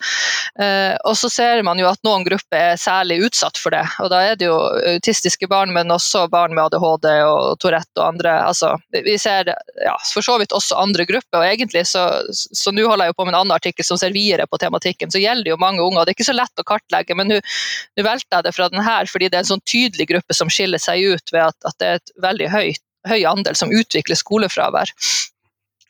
Eh, 0.63 0.95
og 1.07 1.17
så 1.19 1.29
ser 1.31 1.61
man 1.67 1.79
jo 1.81 1.89
at 1.89 1.99
noen 2.07 2.23
grupper 2.25 2.71
er 2.71 2.79
særlig 2.79 3.19
utsatt 3.27 3.59
for 3.59 3.75
det, 3.75 3.83
og 4.03 4.11
da 4.13 4.21
er 4.29 4.39
det 4.39 4.47
jo 4.47 4.55
autistiske 4.95 5.49
barn, 5.51 5.73
men 5.75 5.91
også 5.93 6.25
barn 6.31 6.55
med 6.55 6.69
ADHD 6.69 7.09
og 7.27 7.59
Tourette 7.63 7.99
og 7.99 8.07
andre. 8.13 8.37
Altså, 8.47 8.73
vi 8.95 9.17
ser 9.19 9.51
ja, 9.51 9.97
for 10.13 10.25
så 10.25 10.37
vidt 10.39 10.55
også 10.55 10.79
andre 10.79 11.05
grupper, 11.09 11.41
og 11.41 11.49
egentlig 11.49 11.83
så, 11.91 12.07
så 12.31 12.71
nå 12.71 12.87
holder 12.87 13.09
jeg 13.09 13.15
jo 13.15 13.19
på 13.19 13.27
med 13.27 13.35
en 13.35 13.41
annen 13.41 13.57
artikkel 13.57 13.87
som 13.87 13.99
ser 13.99 14.15
videre 14.15 14.47
på 14.47 14.61
tematikken, 14.61 15.11
så 15.11 15.21
gjelder 15.21 15.49
det 15.49 15.55
jo 15.55 15.61
mange 15.61 15.83
unger. 15.83 16.05
Det 16.05 16.15
er 16.15 16.19
ikke 16.19 16.31
så 16.31 16.37
lett 16.37 16.63
å 16.63 16.67
kartlegge, 16.67 17.17
men 17.17 17.35
nå 17.35 18.07
valgte 18.07 18.39
jeg 18.39 18.47
det 18.47 18.55
fra 18.55 18.71
den 18.71 18.83
her 18.85 19.07
fordi 19.11 19.29
det 19.29 19.39
er 19.39 19.45
en 19.45 19.51
sånn 19.51 19.63
tydelig 19.67 19.96
tydelig 19.97 20.09
gruppe 20.13 20.33
som 20.33 20.49
skiller 20.49 20.81
seg 20.81 21.03
ut 21.13 21.33
ved 21.33 21.47
at, 21.49 21.57
at 21.65 21.79
det 21.79 21.87
er 21.87 22.01
et 22.01 22.13
veldig 22.21 22.51
høy, 22.53 22.67
høy 23.09 23.21
andel 23.25 23.57
som 23.57 23.73
utvikler 23.73 24.19
skolefravær. 24.19 24.93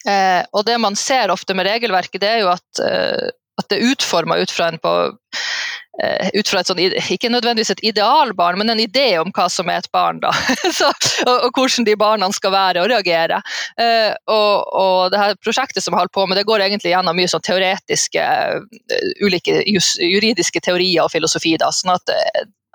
Eh, 0.08 0.44
og 0.54 0.66
det 0.66 0.78
man 0.80 0.96
ser 0.96 1.34
ofte 1.34 1.54
med 1.58 1.68
regelverket, 1.68 2.22
det 2.22 2.30
er 2.30 2.44
jo 2.46 2.54
at, 2.54 2.84
eh, 2.84 3.30
at 3.58 3.70
det 3.70 3.80
er 3.80 3.92
utforma 3.92 4.38
ut 4.40 4.52
fra 4.54 4.70
en 4.70 4.78
på 4.80 4.92
eh, 6.00 6.30
ut 6.38 6.48
fra 6.48 6.62
et 6.62 6.70
sånn, 6.70 6.80
ikke 6.80 7.32
nødvendigvis 7.34 7.74
et 7.74 7.84
idealbarn, 7.90 8.60
men 8.62 8.72
en 8.72 8.80
idé 8.80 9.18
om 9.20 9.34
hva 9.34 9.48
som 9.52 9.68
er 9.74 9.82
et 9.82 9.92
barn. 9.92 10.22
da, 10.24 10.32
Så, 10.78 10.92
og, 11.26 11.34
og, 11.34 11.50
hvordan 11.58 11.88
de 11.90 11.98
barna 12.00 12.30
skal 12.32 12.54
være 12.54 12.86
og 12.86 12.92
reagere. 12.94 13.42
Uh, 13.82 14.14
og, 14.30 14.54
og, 14.78 15.00
det 15.12 15.24
her 15.24 15.40
prosjektet 15.42 15.84
som 15.84 15.98
jeg 15.98 16.14
på 16.14 16.28
med, 16.28 16.38
det 16.38 16.46
går 16.48 16.64
egentlig 16.68 16.94
gjennom 16.94 17.18
mye 17.18 17.32
sånn 17.34 17.44
teoretiske, 17.50 18.22
uh, 18.22 19.10
ulike 19.26 19.64
jus, 19.66 19.96
juridiske 20.00 20.62
teorier 20.64 21.08
og 21.08 21.12
filosofi. 21.12 21.58
da, 21.60 21.74
sånn 21.74 21.98
at 21.98 22.14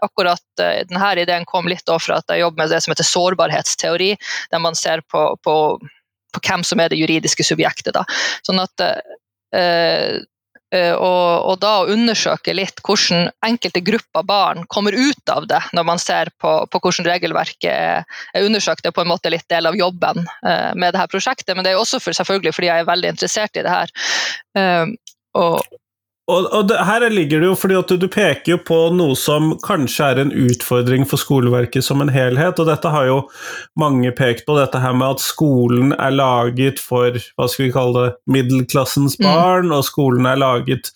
akkurat 0.02 0.44
uh, 0.60 0.82
denne 0.88 1.14
ideen 1.22 1.48
kom 1.48 1.70
litt 1.70 1.86
fra 1.86 2.20
at 2.20 2.30
jeg 2.32 2.42
jobber 2.42 2.64
med 2.64 2.72
det 2.74 2.82
som 2.84 2.94
heter 2.94 3.08
sårbarhetsteori, 3.08 4.12
der 4.52 4.62
man 4.62 4.78
ser 4.78 5.04
på, 5.10 5.26
på 5.42 5.56
på 6.32 6.42
hvem 6.48 6.64
som 6.66 6.80
er 6.82 6.92
det 6.92 7.00
juridiske 7.00 7.44
subjektet. 7.46 7.94
Da. 7.96 8.04
Sånn 8.46 8.60
at 8.62 8.84
eh, 8.84 10.20
eh, 10.72 10.94
og, 10.94 11.50
og, 11.50 11.56
da 11.62 11.72
å 11.82 11.90
undersøke 11.92 12.54
litt 12.56 12.80
hvordan 12.86 13.28
enkelte 13.44 13.82
grupper 13.84 14.26
barn 14.28 14.64
kommer 14.72 14.96
ut 14.96 15.32
av 15.32 15.46
det, 15.50 15.60
når 15.76 15.88
man 15.92 16.02
ser 16.02 16.32
på, 16.40 16.54
på 16.72 16.82
hvordan 16.82 17.10
regelverket 17.10 17.70
er, 17.72 18.08
er 18.32 18.48
undersøkt. 18.48 18.86
Er 18.88 18.96
på 18.96 19.04
en 19.04 19.12
måte 19.12 19.32
litt 19.32 19.48
del 19.52 19.68
av 19.68 19.78
jobben 19.78 20.24
eh, 20.24 20.72
med 20.74 20.94
dette 20.94 21.10
prosjektet, 21.12 21.54
men 21.56 21.66
det 21.66 21.74
er 21.74 21.82
også 21.82 22.00
for, 22.02 22.16
selvfølgelig 22.16 22.56
fordi 22.56 22.72
jeg 22.72 22.84
er 22.84 22.92
veldig 22.92 23.14
interessert 23.16 23.60
i 23.60 23.66
det 23.66 23.76
her. 23.76 23.96
Eh, 24.58 24.86
og, 25.38 25.78
og, 26.30 26.46
og 26.54 26.68
det, 26.70 26.76
her 26.86 27.02
ligger 27.10 27.42
det 27.42 27.48
jo 27.48 27.56
fordi 27.58 27.76
at 27.80 27.90
du, 27.90 27.96
du, 28.04 28.06
peker 28.12 28.54
jo 28.54 28.58
på 28.62 28.78
noe 28.94 29.16
som 29.18 29.56
kanskje 29.64 30.10
er 30.12 30.20
en 30.22 30.30
utfordring 30.44 31.02
for 31.08 31.18
skoleverket 31.18 31.82
som 31.82 32.04
en 32.04 32.12
helhet, 32.14 32.60
og 32.62 32.68
dette 32.70 32.92
har 32.94 33.08
jo 33.08 33.18
mange 33.80 34.12
pekt 34.14 34.46
på, 34.46 34.54
dette 34.60 34.78
her 34.82 34.94
med 34.94 35.16
at 35.16 35.24
skolen 35.24 35.96
er 35.98 36.14
laget 36.14 36.82
for 36.82 37.18
hva 37.18 37.48
skal 37.50 37.66
vi 37.66 37.74
kalle 37.74 38.06
det, 38.06 38.16
middelklassens 38.38 39.18
mm. 39.18 39.26
barn, 39.26 39.70
mm. 39.72 39.76
og 39.80 39.86
skolen 39.88 40.30
er 40.30 40.38
laget 40.38 40.92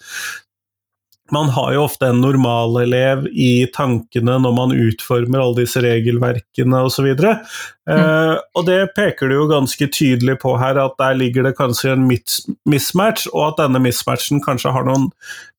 man 1.35 1.49
har 1.51 1.73
jo 1.75 1.85
ofte 1.87 2.09
en 2.11 2.21
normalelev 2.23 3.27
i 3.33 3.67
tankene 3.75 4.37
når 4.43 4.55
man 4.55 4.75
utformer 4.77 5.43
alle 5.43 5.63
disse 5.63 5.83
regelverkene 5.83 6.83
osv. 6.87 7.09
Mm. 7.17 7.91
uh, 7.91 8.37
og 8.57 8.67
det 8.69 8.79
peker 8.97 9.31
du 9.31 9.37
jo 9.39 9.49
ganske 9.51 9.89
tydelig 9.91 10.39
på 10.43 10.57
her, 10.61 10.79
at 10.83 10.95
der 11.03 11.19
ligger 11.19 11.49
det 11.49 11.57
kanskje 11.59 11.97
en 11.97 12.07
mismatch, 12.07 13.27
og 13.33 13.51
at 13.51 13.65
denne 13.65 13.83
mismatchen 13.83 14.43
kanskje 14.45 14.75
har 14.77 14.87
noen 14.87 15.11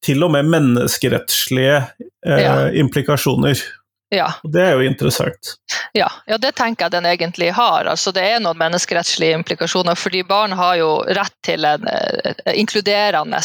til 0.06 0.24
og 0.24 0.34
med 0.36 0.48
menneskerettslige 0.54 1.82
uh, 1.84 2.40
ja. 2.40 2.56
implikasjoner. 2.72 3.60
Ja. 4.10 4.28
Det 4.44 4.62
er 4.64 4.78
jo 4.78 4.86
interessant. 4.88 5.56
Ja, 5.94 6.08
ja, 6.26 6.38
det 6.40 6.54
tenker 6.56 6.86
jeg 6.86 6.96
den 6.96 7.08
egentlig 7.10 7.50
har. 7.58 7.90
Altså, 7.92 8.14
det 8.16 8.24
er 8.24 8.40
noen 8.40 8.60
menneskerettslige 8.60 9.36
implikasjoner, 9.36 10.00
fordi 10.00 10.22
barn 10.28 10.56
har 10.56 10.78
jo 10.80 10.92
rett 11.18 11.36
til 11.44 11.68
en 11.68 11.84
uh, 11.84 12.54
inkluderende, 12.54 13.42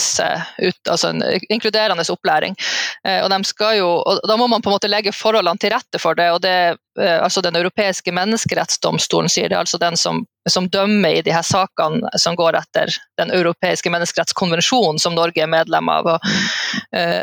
ut, 0.62 0.80
altså 0.88 1.10
en 1.10 1.24
inkluderende 1.50 2.06
opplæring. 2.14 2.54
Og, 3.02 3.34
jo, 3.76 3.88
og, 3.98 4.20
Da 4.28 4.36
må 4.38 4.46
man 4.46 4.62
på 4.62 4.70
en 4.70 4.76
måte 4.76 4.90
legge 4.90 5.14
forholdene 5.14 5.58
til 5.58 5.72
rette 5.74 5.98
for 5.98 6.14
det. 6.14 6.30
og 6.30 6.42
det 6.44 6.76
altså 6.98 7.40
Den 7.40 7.56
europeiske 7.56 8.12
menneskerettsdomstolen 8.12 9.30
sier 9.32 9.48
det, 9.48 9.56
altså 9.56 9.78
den 9.80 9.96
som, 9.96 10.22
som 10.50 10.66
dømmer 10.68 11.18
i 11.18 11.22
de 11.24 11.32
her 11.32 11.44
sakene 11.46 12.10
som 12.20 12.36
går 12.36 12.58
etter 12.58 12.92
Den 13.20 13.32
europeiske 13.32 13.90
menneskerettskonvensjonen 13.92 15.00
som 15.00 15.16
Norge 15.16 15.40
er 15.40 15.48
medlem 15.48 15.88
av. 15.88 16.10
Og, 16.14 16.32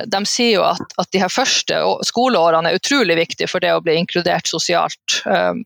de 0.09 0.21
sier 0.25 0.55
jo 0.55 0.63
at, 0.65 0.95
at 0.97 1.11
de 1.13 1.21
her 1.21 1.29
første 1.29 1.81
skoleårene 2.09 2.71
er 2.71 2.79
utrolig 2.79 3.19
viktige 3.19 3.51
for 3.51 3.61
det 3.61 3.75
å 3.75 3.83
bli 3.85 3.99
inkludert 4.01 4.49
sosialt. 4.49 5.19
Uh, 5.29 5.61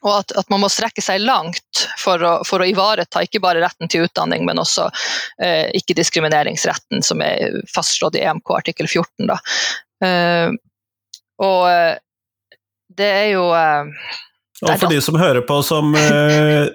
og 0.00 0.14
at, 0.14 0.32
at, 0.38 0.48
man 0.52 0.62
må 0.62 0.70
strekke 0.72 1.02
seg 1.04 1.20
langt 1.20 1.84
for 2.00 2.22
å, 2.24 2.32
for 2.48 2.62
å, 2.62 2.68
ivareta 2.68 3.20
ikke 3.24 3.42
bare 3.44 3.60
retten 3.64 3.90
til 3.90 4.06
utdanning, 4.06 4.46
men 4.48 4.60
også 4.62 4.88
uh, 4.88 5.66
ikke-diskrimineringsretten, 5.76 7.04
som 7.04 7.20
er 7.24 7.60
fastslått 7.72 8.16
i 8.16 8.24
EMK 8.24 8.54
artikkel 8.56 8.88
14. 8.88 9.28
Da. 9.28 9.36
Eh, 10.00 10.48
og 11.44 11.64
eh, 11.68 11.96
det 13.00 13.10
er 13.10 13.28
jo 13.34 13.48
eh, 13.56 14.12
Og 14.66 14.74
for 14.76 14.92
de 14.92 15.00
som 15.04 15.18
hører 15.20 15.44
på 15.48 15.60
som 15.66 15.94
eh, 15.98 16.68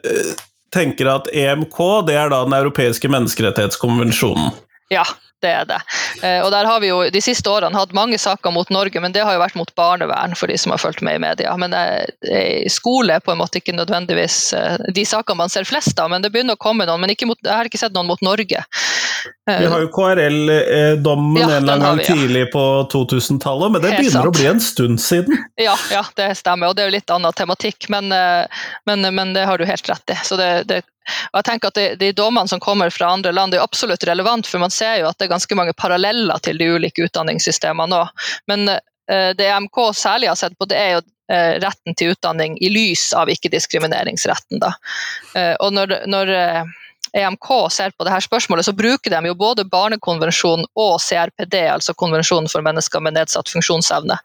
tenker 0.75 1.11
at 1.11 1.29
EMK 1.31 1.77
det 2.09 2.17
er 2.19 2.33
da 2.33 2.43
den 2.47 2.57
europeiske 2.57 3.09
menneskerettighetskonvensjonen. 3.13 4.51
Ja, 4.93 5.05
det 5.45 5.51
er 5.51 5.65
det. 5.69 5.79
Eh, 6.23 6.41
og 6.45 6.51
der 6.53 6.67
har 6.67 6.81
vi 6.81 6.89
jo 6.89 6.99
de 7.11 7.21
siste 7.23 7.49
årene 7.51 7.77
hatt 7.77 7.93
mange 7.97 8.17
saker 8.21 8.53
mot 8.53 8.69
Norge, 8.73 9.01
men 9.01 9.13
det 9.15 9.23
har 9.25 9.35
jo 9.35 9.41
vært 9.41 9.57
mot 9.59 9.71
barnevern, 9.77 10.35
for 10.37 10.51
de 10.51 10.57
som 10.61 10.73
har 10.73 10.81
fulgt 10.81 11.03
med 11.05 11.19
i 11.19 11.23
media. 11.25 11.53
Men 11.59 11.75
eh, 11.77 12.65
skole 12.71 13.17
er 13.17 13.25
på 13.25 13.33
en 13.33 13.41
måte 13.41 13.61
ikke 13.61 13.75
nødvendigvis 13.75 14.39
eh, 14.57 14.77
de 14.95 15.05
sakene 15.07 15.43
man 15.43 15.53
ser 15.53 15.67
flest 15.67 15.99
av, 16.01 16.11
men 16.13 16.25
det 16.25 16.31
begynner 16.33 16.57
å 16.57 16.61
komme 16.61 16.87
noen. 16.87 17.03
Men 17.03 17.15
mot, 17.29 17.39
jeg 17.41 17.53
har 17.53 17.69
ikke 17.69 17.81
sett 17.81 17.95
noen 17.95 18.09
mot 18.09 18.23
Norge. 18.25 18.63
Vi 19.45 19.67
har 19.71 19.83
jo 19.83 19.89
KRL-dommen 19.93 21.41
ja, 21.41 21.49
en 21.49 21.63
eller 21.63 21.73
annen 21.73 21.85
gang 21.85 21.97
vi, 21.97 22.05
ja. 22.07 22.15
tidlig 22.15 22.45
på 22.53 22.63
2000-tallet, 22.93 23.71
men 23.71 23.81
det 23.81 23.93
Helt 23.93 24.01
begynner 24.01 24.21
sant. 24.21 24.31
å 24.31 24.39
bli 24.39 24.49
en 24.49 24.63
stund 24.63 25.01
siden. 25.01 25.45
Ja, 25.61 25.75
ja, 25.91 26.01
det 26.17 26.31
stemmer, 26.41 26.71
og 26.71 26.77
det 26.77 26.85
er 26.85 26.91
jo 26.91 26.97
litt 26.97 27.13
annen 27.13 27.37
tematikk, 27.37 27.89
men, 27.93 28.09
men, 28.89 29.07
men 29.15 29.33
det 29.37 29.45
har 29.49 29.61
du 29.61 29.65
helt 29.69 29.89
rett 29.89 30.13
i. 30.13 30.17
Så 30.25 30.37
det, 30.39 30.49
det 30.69 30.81
og 31.05 31.39
jeg 31.39 31.45
tenker 31.49 31.69
at 31.69 31.77
de, 31.77 31.85
de 32.01 32.11
dommene 32.17 32.49
som 32.49 32.61
kommer 32.61 32.89
fra 32.93 33.11
andre 33.13 33.33
land, 33.35 33.53
er 33.53 33.63
absolutt 33.63 34.03
relevant, 34.07 34.47
for 34.47 34.61
man 34.63 34.73
ser 34.73 35.01
jo 35.01 35.09
at 35.09 35.19
det 35.19 35.27
er 35.27 35.35
ganske 35.35 35.57
mange 35.57 35.75
paralleller 35.77 36.41
til 36.45 36.57
de 36.61 36.69
ulike 36.77 37.05
utdanningssystemene 37.05 37.91
nå. 37.93 38.01
Men 38.49 38.69
eh, 38.73 39.31
det 39.37 39.49
EMK 39.51 39.81
særlig 39.93 40.31
har 40.31 40.39
sett 40.39 40.57
på, 40.57 40.67
det 40.69 40.79
er 40.79 40.95
jo 40.95 41.03
eh, 41.31 41.51
retten 41.61 41.97
til 41.97 42.15
utdanning 42.15 42.57
i 42.57 42.71
lys 42.73 43.11
av 43.17 43.29
ikke-diskrimineringsretten. 43.33 44.65
Eh, 44.65 45.53
og 45.59 45.77
når, 45.77 45.99
når 46.09 46.33
EMK 47.15 47.49
ser 47.71 47.95
på 47.95 48.07
dette 48.07 48.25
spørsmålet, 48.25 48.67
så 48.67 48.75
bruker 48.75 49.13
de 49.13 49.29
jo 49.29 49.37
både 49.39 49.67
Barnekonvensjonen 49.71 50.67
og 50.75 50.97
CRPD, 51.03 51.55
altså 51.71 51.95
Konvensjonen 51.97 52.51
for 52.51 52.65
mennesker 52.65 53.03
med 53.03 53.15
nedsatt 53.15 53.51
funksjonsevne, 53.53 54.17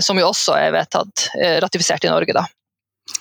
som 0.00 0.20
jo 0.20 0.30
også 0.30 0.56
er 0.56 0.72
vedtatt, 0.72 1.28
ratifisert 1.64 2.08
i 2.08 2.12
Norge. 2.12 2.32
da. 2.36 2.46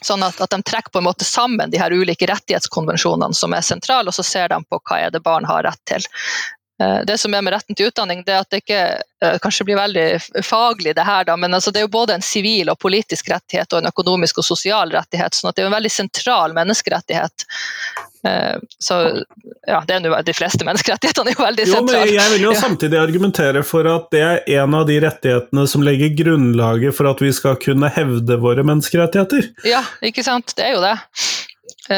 Sånn 0.05 0.23
at, 0.23 0.39
at, 0.41 0.51
de 0.53 0.61
trekker 0.65 0.93
på 0.93 1.01
en 1.01 1.07
måte 1.07 1.25
sammen 1.25 1.71
de 1.73 1.79
her 1.81 1.93
ulike 1.93 2.27
rettighetskonvensjonene 2.29 3.37
som 3.37 3.53
er 3.57 3.65
sentrale, 3.65 4.09
og 4.09 4.17
så 4.17 4.25
ser 4.25 4.51
de 4.53 4.61
på 4.69 4.79
hva 4.79 4.99
er 5.07 5.13
det 5.13 5.23
barn 5.25 5.47
har 5.49 5.65
rett 5.67 5.81
til. 5.89 6.05
Eh, 6.81 7.05
det 7.05 7.17
som 7.17 7.33
er 7.33 7.41
med 7.41 7.53
retten 7.53 7.75
til 7.77 7.89
utdanning, 7.91 8.23
det 8.25 8.33
er 8.33 8.43
at 8.43 8.53
det 8.53 8.61
ikke 8.63 8.81
eh, 9.23 9.37
kanskje 9.43 9.65
blir 9.67 9.77
veldig 9.77 10.43
faglig, 10.45 10.95
det 10.97 11.05
her, 11.05 11.25
da, 11.27 11.35
men 11.37 11.53
altså 11.53 11.73
det 11.73 11.81
er 11.81 11.85
jo 11.85 11.93
både 11.93 12.17
en 12.17 12.25
sivil 12.25 12.71
og 12.73 12.79
politisk 12.81 13.29
rettighet 13.29 13.73
og 13.73 13.81
en 13.81 13.91
økonomisk 13.91 14.41
og 14.41 14.47
sosial 14.47 14.93
rettighet. 14.95 15.37
sånn 15.37 15.51
at 15.51 15.57
det 15.57 15.65
er 15.65 15.69
en 15.69 15.75
veldig 15.75 15.91
sentral 15.93 16.55
menneskerettighet. 16.57 17.45
Eh, 18.27 18.55
så 18.79 18.97
ja, 19.67 19.81
det 19.87 19.99
jo, 20.05 20.15
De 20.25 20.35
fleste 20.37 20.65
menneskerettighetene 20.69 21.33
er 21.33 21.37
jo 21.37 21.45
veldig 21.45 21.67
sentrale. 21.69 21.99
Jo, 21.99 22.07
men 22.07 22.15
jeg 22.15 22.33
vil 22.35 22.47
jo 22.47 22.55
samtidig 22.65 23.01
argumentere 23.01 23.65
for 23.67 23.91
at 23.91 24.07
det 24.15 24.23
er 24.29 24.41
en 24.61 24.79
av 24.79 24.87
de 24.89 24.97
rettighetene 25.05 25.67
som 25.69 25.85
legger 25.85 26.15
grunnlaget 26.23 26.97
for 26.97 27.11
at 27.11 27.21
vi 27.21 27.33
skal 27.35 27.59
kunne 27.61 27.91
hevde 27.93 28.39
våre 28.41 28.65
menneskerettigheter. 28.65 29.51
Ja, 29.69 29.83
ikke 30.05 30.25
sant. 30.25 30.55
Det 30.57 30.71
er 30.71 30.77
jo 30.77 30.83
det. 30.85 30.97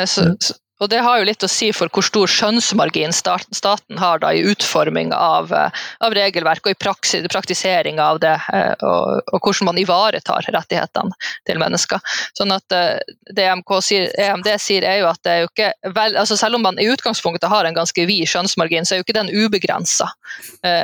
Så, 0.10 0.26
så, 0.42 0.56
og 0.84 0.90
Det 0.90 1.00
har 1.00 1.20
jo 1.20 1.28
litt 1.28 1.44
å 1.46 1.50
si 1.52 1.70
for 1.76 1.92
hvor 1.94 2.04
stor 2.04 2.28
skjønnsmargin 2.28 3.14
staten 3.16 4.00
har 4.00 4.20
da 4.20 4.34
i 4.36 4.44
utforming 4.52 5.14
av, 5.16 5.52
eh, 5.56 5.84
av 6.04 6.16
regelverk 6.16 6.66
og 6.68 6.74
i 6.74 6.80
praksis, 6.80 7.24
praktisering 7.32 8.02
av 8.04 8.20
det, 8.20 8.34
eh, 8.54 8.74
og, 8.84 9.24
og, 9.32 9.40
hvordan 9.40 9.70
man 9.72 9.80
ivaretar 9.80 10.44
rettighetene 10.52 11.16
til 11.48 11.62
mennesker. 11.62 12.04
Sånn 12.38 12.52
at 12.56 12.76
eh, 12.76 13.00
Det 13.34 13.46
EMK 13.48 13.72
sier, 13.82 14.10
EMD 14.20 14.50
sier 14.60 14.84
er 14.88 15.00
jo 15.02 15.08
at 15.10 15.22
det 15.24 15.32
er 15.32 15.40
jo 15.44 15.50
ikke 15.50 15.70
vel, 15.96 16.18
altså 16.20 16.36
Selv 16.38 16.58
om 16.58 16.66
man 16.68 16.80
i 16.82 16.90
utgangspunktet 16.92 17.50
har 17.50 17.66
en 17.66 17.78
ganske 17.78 18.06
vid 18.10 18.28
skjønnsmargin, 18.28 18.86
så 18.86 18.96
er 18.96 19.00
jo 19.02 19.06
ikke 19.08 19.16
den 19.16 19.32
ubegrensa. 19.32 20.10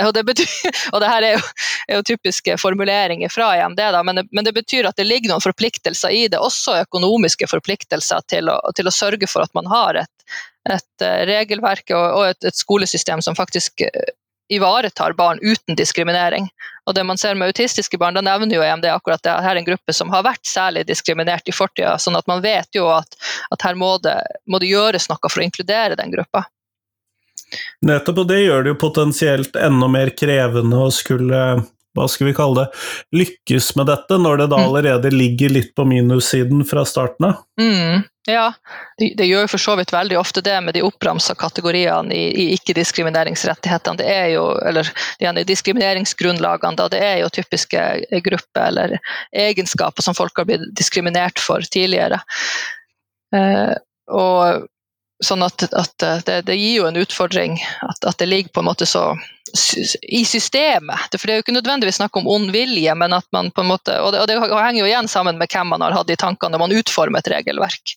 Og, 0.06 0.14
det 0.16 0.24
og 0.94 1.02
det 1.02 1.10
her 1.10 1.26
er 1.26 1.36
jo, 1.36 1.42
er 1.88 2.00
jo, 2.00 2.06
typiske 2.10 2.56
formuleringer 2.62 3.32
fra 3.34 3.52
EMD, 3.58 3.82
da, 3.96 4.04
men, 4.06 4.22
det, 4.22 4.26
men 4.32 4.48
det 4.48 4.54
betyr 4.56 4.88
at 4.88 4.98
det 5.00 5.08
ligger 5.08 5.34
noen 5.34 5.44
forpliktelser 5.44 6.14
i 6.16 6.28
det, 6.32 6.40
også 6.40 6.78
økonomiske 6.86 7.50
forpliktelser 7.50 8.24
til 8.32 8.52
å, 8.54 8.60
til 8.78 8.88
å 8.88 8.94
sørge 8.94 9.28
for 9.30 9.44
at 9.44 9.54
man 9.58 9.68
har 9.70 9.89
har 9.90 10.04
et, 10.06 10.40
et 10.70 11.06
eh, 11.06 11.22
regelverk 11.30 11.94
og, 11.98 12.24
et, 12.30 12.44
et, 12.46 12.58
skolesystem 12.58 13.24
som 13.26 13.38
faktisk 13.38 13.86
eh, 13.86 14.14
ivaretar 14.50 15.14
barn 15.18 15.42
uten 15.42 15.78
diskriminering. 15.78 16.50
Og 16.90 16.96
det 16.98 17.04
man 17.06 17.20
ser 17.22 17.38
med 17.38 17.52
autistiske 17.52 18.00
barn, 18.02 18.18
da 18.18 18.24
nevner 18.26 18.58
jo 18.58 18.66
EMD 18.66 18.88
akkurat 18.90 19.22
det 19.26 19.36
her 19.36 19.54
er 19.54 19.62
en 19.62 19.68
gruppe 19.68 19.94
som 19.94 20.10
har 20.14 20.26
vært 20.26 20.46
særlig 20.50 20.88
diskriminert 20.90 21.50
i 21.50 21.54
fortida, 21.54 21.98
sånn 22.02 22.18
at 22.18 22.30
man 22.30 22.42
vet 22.42 22.74
jo 22.74 22.88
at, 22.90 23.20
at 23.54 23.66
her 23.68 23.78
må 23.78 23.96
det, 24.02 24.18
må 24.50 24.62
det 24.62 24.72
gjøres 24.72 25.10
noe 25.12 25.30
for 25.30 25.42
å 25.42 25.46
inkludere 25.46 26.00
den 26.00 26.16
gruppa. 26.16 26.48
Nettopp, 27.86 28.24
og 28.24 28.30
det 28.30 28.44
gjør 28.44 28.66
det 28.66 28.74
jo 28.74 28.80
potensielt 28.82 29.56
enda 29.58 29.90
mer 29.90 30.12
krevende 30.18 30.82
å 30.86 30.90
skulle 30.94 31.44
hva 31.98 32.06
skal 32.12 32.30
vi 32.30 32.36
kalle 32.38 32.64
det, 32.64 32.84
lykkes 33.18 33.74
med 33.80 33.90
dette, 33.90 34.18
når 34.22 34.44
det 34.44 34.48
da 34.52 34.62
mm. 34.62 34.66
allerede 34.68 35.12
ligger 35.14 35.54
litt 35.56 35.74
på 35.76 35.86
minussiden 35.90 36.62
fra 36.68 36.86
starten 36.86 37.32
av? 37.32 37.42
Mm, 37.62 38.04
ja, 38.30 38.46
det, 39.02 39.14
det, 39.18 39.26
gjør 39.26 39.50
for 39.50 39.64
så 39.64 39.76
vidt 39.80 39.94
veldig 39.94 40.20
ofte 40.20 40.44
det 40.46 40.56
med 40.62 40.78
de 40.78 40.84
oppramsa 40.86 41.34
kategoriene 41.40 42.14
i, 42.14 42.30
i 42.30 42.48
ikke-diskrimineringsrettighetene. 42.58 44.02
Det 44.02 44.10
er 44.14 44.28
jo, 44.36 44.46
eller 44.70 44.90
igjen, 45.20 45.42
i 45.42 45.48
diskrimineringsgrunnlagene, 45.50 46.78
da, 46.78 46.90
det 46.94 47.04
er 47.06 47.22
jo 47.24 47.34
typiske 47.34 47.86
grupper 48.26 48.68
eller 48.70 48.98
egenskaper 49.34 50.06
som 50.06 50.18
folk 50.18 50.38
har 50.38 50.50
blitt 50.50 50.68
diskriminert 50.78 51.42
for 51.42 51.66
tidligere. 51.74 52.22
Eh, 53.36 53.74
og 54.10 54.68
sånn 55.26 55.44
at, 55.44 55.66
at 55.76 55.94
det, 56.26 56.42
det, 56.48 56.56
gir 56.56 56.80
jo 56.80 56.88
en 56.88 57.00
utfordring 57.00 57.58
at, 57.60 58.00
at, 58.06 58.18
det 58.22 58.30
ligger 58.30 58.54
på 58.56 58.64
en 58.64 58.70
måte 58.70 58.88
så 58.88 59.12
i 60.06 60.24
systemet. 60.28 61.16
For 61.16 61.26
det 61.26 61.34
er 61.34 61.40
jo 61.40 61.46
ikke 61.48 61.58
nødvendigvis 61.58 62.00
snakk 62.00 62.18
om 62.20 62.28
ond 62.30 62.52
vilje, 62.54 62.94
men 62.96 63.16
at 63.18 63.26
man 63.36 63.50
på 63.52 63.64
en 63.64 63.72
måte 63.72 63.96
Og 64.04 64.14
det, 64.14 64.22
og 64.22 64.28
det 64.30 64.38
henger 64.38 64.84
jo 64.84 64.90
igjen 64.90 65.10
sammen 65.12 65.40
med 65.42 65.50
hvem 65.52 65.74
man 65.74 65.84
har 65.84 65.98
hatt 65.98 66.12
i 66.14 66.20
tankene 66.20 66.54
når 66.56 66.64
man 66.68 66.76
utformer 66.80 67.24
et 67.24 67.32
regelverk. 67.34 67.96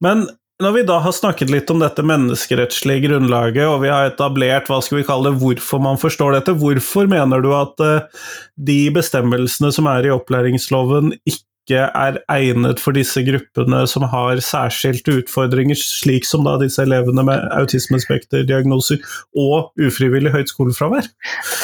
Men 0.00 0.28
når 0.60 0.74
vi 0.76 0.82
da 0.88 0.98
har 1.00 1.12
snakket 1.16 1.50
litt 1.52 1.70
om 1.72 1.80
dette 1.80 2.04
menneskerettslige 2.04 3.06
grunnlaget, 3.08 3.64
og 3.64 3.80
vi 3.84 3.92
har 3.92 4.10
etablert 4.10 4.68
hva 4.68 4.80
skal 4.84 5.00
vi 5.00 5.06
kalle 5.08 5.30
det, 5.30 5.40
hvorfor 5.40 5.80
man 5.82 6.00
forstår 6.00 6.36
dette, 6.36 6.56
hvorfor 6.60 7.08
mener 7.08 7.40
du 7.44 7.48
at 7.56 7.80
uh, 7.80 8.26
de 8.60 8.82
bestemmelsene 8.92 9.72
som 9.72 9.88
er 9.88 10.08
i 10.08 10.12
opplæringsloven 10.12 11.14
ikke 11.24 11.46
er 11.78 12.18
egnet 12.32 12.80
for 12.82 12.96
disse 12.96 13.22
gruppene 13.26 13.84
som 13.90 14.06
har 14.10 14.40
særskilte 14.44 15.20
utfordringer, 15.20 15.78
slik 15.78 16.26
som 16.28 16.44
da 16.46 16.56
disse 16.60 16.82
elevene 16.82 17.24
med 17.26 17.46
autismespekterdiagnoser 17.56 19.00
og 19.38 19.70
ufrivillig 19.80 20.34
høyt 20.34 20.52
skolefravær? 20.52 21.06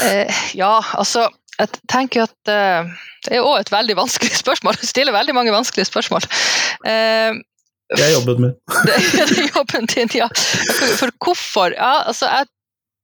Uh, 0.04 0.30
ja, 0.56 0.78
altså 0.98 1.26
jeg 1.56 1.72
tenker 1.88 2.26
at 2.26 2.50
uh, 2.52 2.88
Det 3.24 3.38
er 3.38 3.44
òg 3.44 3.62
et 3.62 3.72
veldig 3.72 3.96
vanskelig 3.96 4.34
spørsmål. 4.44 4.78
Du 4.80 4.86
stiller 4.88 5.16
veldig 5.16 5.34
mange 5.36 5.54
vanskelige 5.54 5.88
spørsmål. 5.88 6.26
Uh, 6.84 7.38
det 7.94 8.02
er 8.02 8.16
jobben 8.16 8.42
min. 8.42 8.54
det, 8.86 8.96
er 9.22 9.50
jobben 9.54 9.86
din, 9.86 10.10
ja. 10.18 10.26
For, 10.34 10.94
for 11.00 11.12
hvorfor? 11.22 11.74
Ja, 11.76 12.02
altså, 12.10 12.26
jeg 12.26 12.50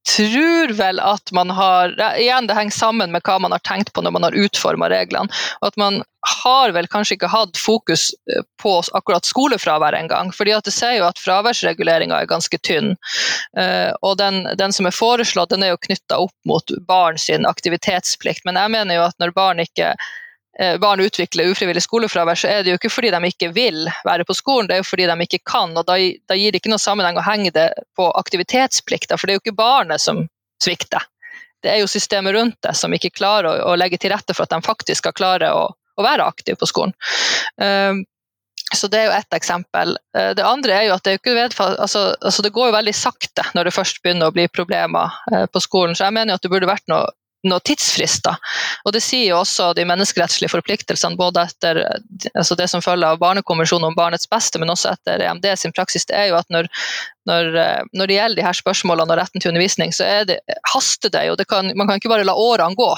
tror 0.09 0.73
vel 0.79 1.01
at 1.01 1.33
man 1.33 1.51
har 1.51 1.95
Igjen, 2.19 2.47
det 2.47 2.57
henger 2.57 2.75
sammen 2.75 3.13
med 3.13 3.23
hva 3.27 3.39
man 3.43 3.55
har 3.55 3.63
tenkt 3.67 3.93
på 3.93 4.03
når 4.03 4.15
man 4.17 4.27
har 4.27 4.37
utforma 4.37 4.89
reglene. 4.91 5.31
Og 5.61 5.69
at 5.71 5.79
man 5.81 6.03
har 6.43 6.71
vel 6.75 6.87
kanskje 6.91 7.17
ikke 7.17 7.31
hatt 7.33 7.59
fokus 7.59 8.11
eh, 8.31 8.45
på 8.63 8.77
akkurat 8.95 9.27
skolefravær 9.27 9.97
engang. 9.99 10.33
fordi 10.33 10.55
at 10.55 10.65
det 10.65 10.75
sier 10.75 11.01
jo 11.01 11.09
at 11.09 11.19
fraværsreguleringa 11.19 12.21
er 12.21 12.31
ganske 12.31 12.59
tynn. 12.63 12.95
Uh, 13.59 13.91
og 14.03 14.19
den, 14.19 14.45
den, 14.59 14.73
som 14.73 14.87
er 14.87 14.95
foreslått, 14.95 15.51
den 15.51 15.67
er 15.67 15.75
jo 15.75 15.83
knytta 15.83 16.21
opp 16.23 16.35
mot 16.47 16.75
barn 16.87 17.19
sin 17.19 17.47
aktivitetsplikt. 17.47 18.47
Men 18.47 18.61
jeg 18.61 18.75
mener 18.75 19.01
jo 19.01 19.07
at 19.09 19.19
når 19.23 19.35
barn 19.35 19.63
ikke 19.63 19.95
Eh, 19.95 20.22
barn 20.83 21.01
utvikler 21.01 21.49
ufrivillig 21.49 21.81
skolefravær, 21.87 22.37
så 22.37 22.51
er 22.51 22.65
det 22.65 22.75
jo 22.75 22.77
ikke 22.77 22.91
fordi 22.93 23.13
de 23.15 23.31
ikke 23.31 23.49
vil 23.57 23.87
være 24.05 24.27
på 24.29 24.37
skolen, 24.37 24.69
det 24.69 24.77
er 24.77 24.83
jo 24.83 24.89
fordi 24.91 25.07
de 25.09 25.17
ikke 25.25 25.41
kan. 25.49 25.73
og 25.77 25.87
Da, 25.89 25.97
da 26.29 26.37
gir 26.37 26.53
det 26.53 26.61
ikke 26.61 26.73
noe 26.73 26.83
sammenheng 26.83 27.17
å 27.17 27.25
henge 27.25 27.55
det 27.55 27.71
på 27.97 28.11
aktivitetsplikter, 28.21 29.17
for 29.17 29.27
det 29.27 29.33
er 29.33 29.41
jo 29.41 29.45
ikke 29.47 29.61
barnet 29.63 30.05
som 30.05 30.27
svikter. 30.63 31.09
Det 31.63 31.71
er 31.71 31.83
jo 31.83 31.91
systemet 31.91 32.35
rundt 32.35 32.59
det 32.67 32.75
som 32.79 32.93
ikke 32.95 33.15
klarer 33.15 33.49
å, 33.49 33.73
å 33.73 33.77
legge 33.79 34.01
til 34.03 34.13
rette 34.13 34.35
for 34.35 34.47
at 34.47 34.55
de 34.55 34.67
faktisk 34.67 35.05
skal 35.05 35.15
klare 35.17 35.53
å, 35.55 35.69
å 35.71 36.05
være 36.05 36.27
aktive 36.27 36.59
på 36.59 36.69
skolen. 36.71 36.95
Um, 37.57 38.03
så 38.73 38.89
Det 38.89 38.99
er 38.99 39.11
jo 39.11 39.15
ett 39.15 39.37
eksempel. 39.37 39.95
Uh, 40.17 40.33
det 40.37 40.45
andre 40.47 40.75
er 40.75 40.87
jo 40.89 40.97
at 40.97 41.07
det, 41.07 41.19
altså, 41.23 42.05
altså 42.21 42.43
det 42.43 42.55
går 42.57 42.71
jo 42.71 42.77
veldig 42.79 42.95
sakte 42.97 43.45
når 43.55 43.69
det 43.69 43.75
først 43.77 44.03
begynner 44.03 44.33
å 44.33 44.35
bli 44.35 44.49
problemer 44.49 45.15
på 45.53 45.63
skolen. 45.63 45.95
Så 45.95 46.09
jeg 46.09 46.17
mener 46.17 46.35
jo 46.35 46.41
at 46.41 46.47
det 46.47 46.53
burde 46.53 46.71
vært 46.71 46.89
noe 46.91 47.07
noen 47.49 47.65
tidsfrister. 47.67 48.39
Og 48.87 48.95
Det 48.95 49.03
sier 49.03 49.33
jo 49.33 49.41
også 49.41 49.73
de 49.77 49.87
menneskerettslige 49.89 50.53
forpliktelsene, 50.53 51.19
både 51.19 51.47
etter 51.49 51.83
altså 52.35 52.57
det 52.59 52.69
som 52.71 52.85
følger 52.85 53.13
av 53.13 53.21
Barnekonvensjonen 53.23 53.91
om 53.91 53.99
barnets 53.99 54.29
beste, 54.31 54.61
men 54.63 54.73
også 54.73 54.95
etter 54.95 55.25
EMD 55.27 55.49
sin 55.59 55.75
praksis. 55.75 56.07
Det 56.09 56.19
er 56.19 56.31
jo 56.31 56.39
at 56.39 56.49
når, 56.55 56.71
når, 57.31 57.53
når 57.93 58.11
det 58.11 58.19
gjelder 58.19 58.41
de 58.41 58.47
her 58.47 58.59
spørsmålene 58.59 59.15
og 59.15 59.23
retten 59.23 59.43
til 59.43 59.53
undervisning, 59.53 59.95
så 59.95 60.09
det, 60.29 60.41
haster 60.75 61.13
det 61.13 61.27
jo. 61.31 61.39
Det 61.39 61.49
kan, 61.51 61.73
man 61.77 61.89
kan 61.89 62.01
ikke 62.01 62.13
bare 62.13 62.29
la 62.29 62.37
årene 62.39 62.79
gå. 62.79 62.93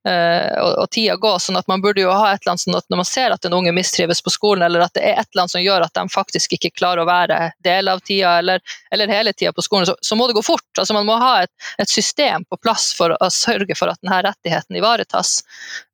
Uh, 0.00 0.62
og, 0.62 0.78
og, 0.80 0.86
tida 0.94 1.12
gå, 1.20 1.30
sånn 1.44 1.58
at 1.60 1.66
man 1.68 1.82
burde 1.84 2.00
jo 2.00 2.08
ha 2.08 2.30
et 2.30 2.40
eller 2.40 2.54
annet 2.54 2.62
sånn 2.62 2.76
at 2.78 2.86
når 2.88 3.00
man 3.02 3.08
ser 3.08 3.34
at 3.34 3.44
en 3.44 3.52
unge 3.58 3.72
mistrives 3.76 4.22
på 4.24 4.32
skolen, 4.32 4.64
eller 4.64 4.86
at 4.86 4.94
det 4.96 5.02
er 5.04 5.18
et 5.20 5.28
eller 5.28 5.42
annet 5.42 5.52
som 5.52 5.60
gjør 5.60 5.84
at 5.84 5.98
de 5.98 6.04
faktisk 6.14 6.54
ikke 6.56 6.70
klarer 6.72 7.02
å 7.02 7.08
være 7.08 7.40
del 7.66 7.90
av 7.92 8.00
tida 8.08 8.30
eller, 8.40 8.64
eller 8.96 9.12
hele 9.12 9.34
tida 9.36 9.52
på 9.52 9.64
skolen, 9.66 9.84
så, 9.90 9.98
så, 10.00 10.16
må 10.16 10.30
det 10.30 10.38
gå 10.38 10.44
fort. 10.46 10.64
Altså 10.78 10.96
Man 10.96 11.04
må 11.04 11.18
ha 11.20 11.42
et, 11.44 11.52
et, 11.76 11.92
system 11.92 12.46
på 12.48 12.56
plass 12.64 12.94
for 12.96 13.12
å 13.12 13.28
sørge 13.34 13.76
for 13.76 13.92
at 13.92 14.00
denne 14.00 14.22
rettigheten 14.24 14.80
ivaretas. 14.80 15.40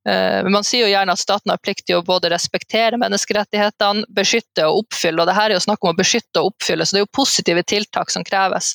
Men 0.07 0.53
man 0.55 0.67
sier 0.67 0.85
jo 0.85 0.93
gjerne 0.93 1.15
at 1.17 1.19
staten 1.19 1.51
har 1.51 1.59
plikt 1.59 1.87
til 1.89 1.99
å 1.99 2.05
både 2.07 2.31
respektere 2.31 3.01
menneskerettighetene, 3.03 4.07
beskytte 4.15 4.69
og 4.69 4.85
oppfylle, 4.85 5.19
og 5.19 5.27
det 5.27 5.35
her 5.35 5.51
er 5.51 5.59
jo 5.59 5.65
snakk 5.67 5.83
om 5.83 5.95
å 5.95 5.99
beskytte 5.99 6.43
og 6.43 6.53
oppfylle, 6.53 6.87
så 6.87 6.95
det 6.95 7.03
er 7.03 7.07
jo 7.09 7.17
positive 7.17 7.65
tiltak 7.67 8.15
som 8.15 8.27
kreves. 8.27 8.75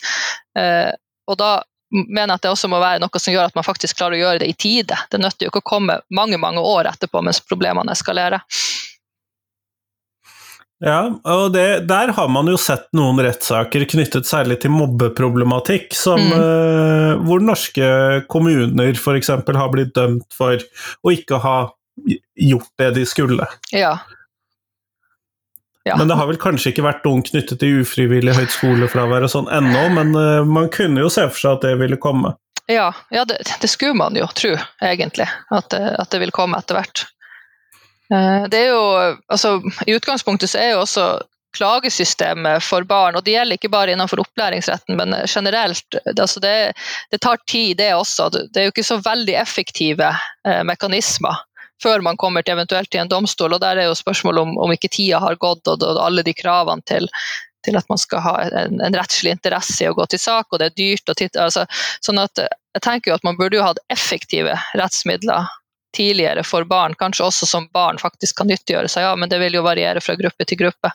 Uh, 0.58 0.92
og 1.32 1.40
da 1.40 1.54
mener 1.92 2.36
at 2.36 2.44
det 2.44 2.52
også 2.52 2.70
må 2.72 2.80
være 2.82 3.02
noe 3.04 3.22
som 3.22 3.34
gjør 3.34 3.50
at 3.50 3.58
man 3.58 3.68
faktisk 3.68 4.00
klarer 4.00 4.18
å 4.18 4.22
gjøre 4.22 4.44
det 4.44 4.52
i 4.52 4.56
tide. 4.58 4.98
Det 5.12 5.20
nytter 5.22 5.48
jo 5.48 5.52
ikke 5.52 5.64
å 5.64 5.72
komme 5.74 6.00
mange 6.14 6.40
mange 6.42 6.64
år 6.64 6.92
etterpå 6.94 7.24
mens 7.26 7.42
problemene 7.44 7.96
eskalerer. 7.96 8.44
Ja, 10.82 11.02
og 11.30 11.52
det, 11.54 11.84
der 11.92 12.10
har 12.18 12.30
man 12.34 12.48
jo 12.50 12.58
sett 12.58 12.88
noen 12.98 13.20
rettssaker 13.22 13.84
knyttet 13.92 14.26
særlig 14.26 14.64
til 14.64 14.74
mobbeproblematikk, 14.74 15.94
som, 15.94 16.18
mm. 16.18 16.32
uh, 16.34 17.12
hvor 17.28 17.44
norske 17.46 17.92
kommuner 18.32 18.98
f.eks. 18.98 19.30
har 19.30 19.70
blitt 19.76 19.94
dømt 19.94 20.26
for 20.34 20.58
å 20.58 21.14
ikke 21.14 21.38
ha 21.44 21.58
gjort 22.34 22.72
det 22.82 22.90
de 22.98 23.06
skulle. 23.06 23.46
Ja, 23.76 24.00
ja. 25.84 25.98
Men 25.98 26.08
det 26.08 26.16
har 26.16 26.28
vel 26.30 26.38
kanskje 26.42 26.72
ikke 26.72 26.86
vært 26.86 27.06
noen 27.08 27.24
knyttet 27.26 27.58
til 27.62 27.82
ufrivillig 27.82 28.36
høyt 28.38 28.54
skolefravær 28.54 29.26
og 29.26 29.32
sånn 29.34 29.50
ennå, 29.54 29.88
men 29.96 30.14
uh, 30.14 30.46
man 30.46 30.70
kunne 30.74 31.02
jo 31.02 31.10
se 31.10 31.26
for 31.32 31.42
seg 31.42 31.58
at 31.58 31.66
det 31.66 31.74
ville 31.82 31.98
komme. 32.02 32.36
Ja, 32.70 32.92
ja 33.10 33.26
det, 33.26 33.40
det, 33.64 33.70
skulle 33.72 33.98
man 33.98 34.18
jo 34.18 34.28
tro, 34.38 34.54
egentlig, 34.86 35.26
at 35.50 35.72
det, 35.74 35.82
at 35.98 36.14
det 36.14 36.22
vil 36.22 36.34
komme 36.36 36.62
etter 36.62 36.78
hvert. 36.78 37.06
Uh, 38.14 38.46
det 38.52 38.62
er 38.68 38.70
jo, 38.76 38.86
altså, 39.34 39.58
I 39.88 39.98
utgangspunktet 39.98 40.54
så 40.54 40.62
er 40.62 40.74
jo 40.76 40.84
også 40.86 41.10
klagesystemet 41.58 42.64
for 42.64 42.86
barn, 42.88 43.18
og 43.18 43.26
det 43.26 43.34
gjelder 43.34 43.58
ikke 43.58 43.74
bare 43.74 43.96
innenfor 43.96 44.22
opplæringsretten, 44.24 44.96
men 44.96 45.18
generelt. 45.26 45.98
Altså 46.14 46.40
det, 46.40 46.54
det, 47.12 47.20
tar 47.26 47.42
tid, 47.50 47.74
det 47.82 47.90
også. 47.98 48.30
Det 48.32 48.62
er 48.62 48.70
jo 48.70 48.76
ikke 48.76 48.88
så 48.88 49.02
veldig 49.04 49.36
effektive 49.42 50.14
eh, 50.48 50.62
mekanismer 50.68 51.42
før 51.84 52.04
man 52.06 52.18
kommer 52.18 52.46
til 52.46 52.56
eventuelt 52.56 52.92
til 52.92 53.04
en 53.04 53.12
domstol. 53.12 53.54
og 53.54 53.62
Der 53.64 53.78
er 53.78 53.90
jo 53.90 53.98
spørsmålet 53.98 54.42
om, 54.42 54.58
om 54.62 54.74
ikke 54.74 54.92
tida 54.92 55.22
har 55.24 55.40
gått 55.42 55.68
og, 55.68 55.84
og 55.84 56.02
alle 56.06 56.26
de 56.26 56.34
kravene 56.38 56.86
til, 56.88 57.08
til 57.66 57.78
at 57.78 57.88
man 57.90 58.02
skal 58.02 58.24
ha 58.26 58.36
en, 58.48 58.82
en, 58.82 58.98
rettslig 58.98 59.36
interesse 59.38 59.84
i 59.84 59.90
å 59.90 59.96
gå 59.98 60.06
til 60.12 60.22
sak, 60.22 60.50
og 60.52 60.62
det 60.62 60.72
er 60.72 60.78
dyrt. 60.78 61.16
Titt, 61.18 61.40
altså, 61.40 61.66
sånn 62.06 62.22
at 62.22 62.44
jeg 62.46 62.84
tenker 62.86 63.12
jo 63.12 63.18
at 63.18 63.26
Man 63.28 63.40
burde 63.40 63.58
jo 63.58 63.66
hatt 63.66 63.82
effektive 63.92 64.56
rettsmidler 64.80 65.50
tidligere 65.92 66.44
for 66.48 66.64
barn, 66.64 66.94
kanskje 66.96 67.26
også 67.26 67.48
som 67.50 67.66
barn 67.76 67.98
faktisk 68.00 68.38
kan 68.40 68.48
nyttiggjøre 68.48 68.88
seg. 68.88 69.04
Ja, 69.04 69.16
men 69.20 69.28
det 69.30 69.42
vil 69.42 69.58
jo 69.58 69.66
variere 69.66 70.00
fra 70.00 70.16
gruppe 70.16 70.48
til 70.48 70.62
gruppe 70.62 70.94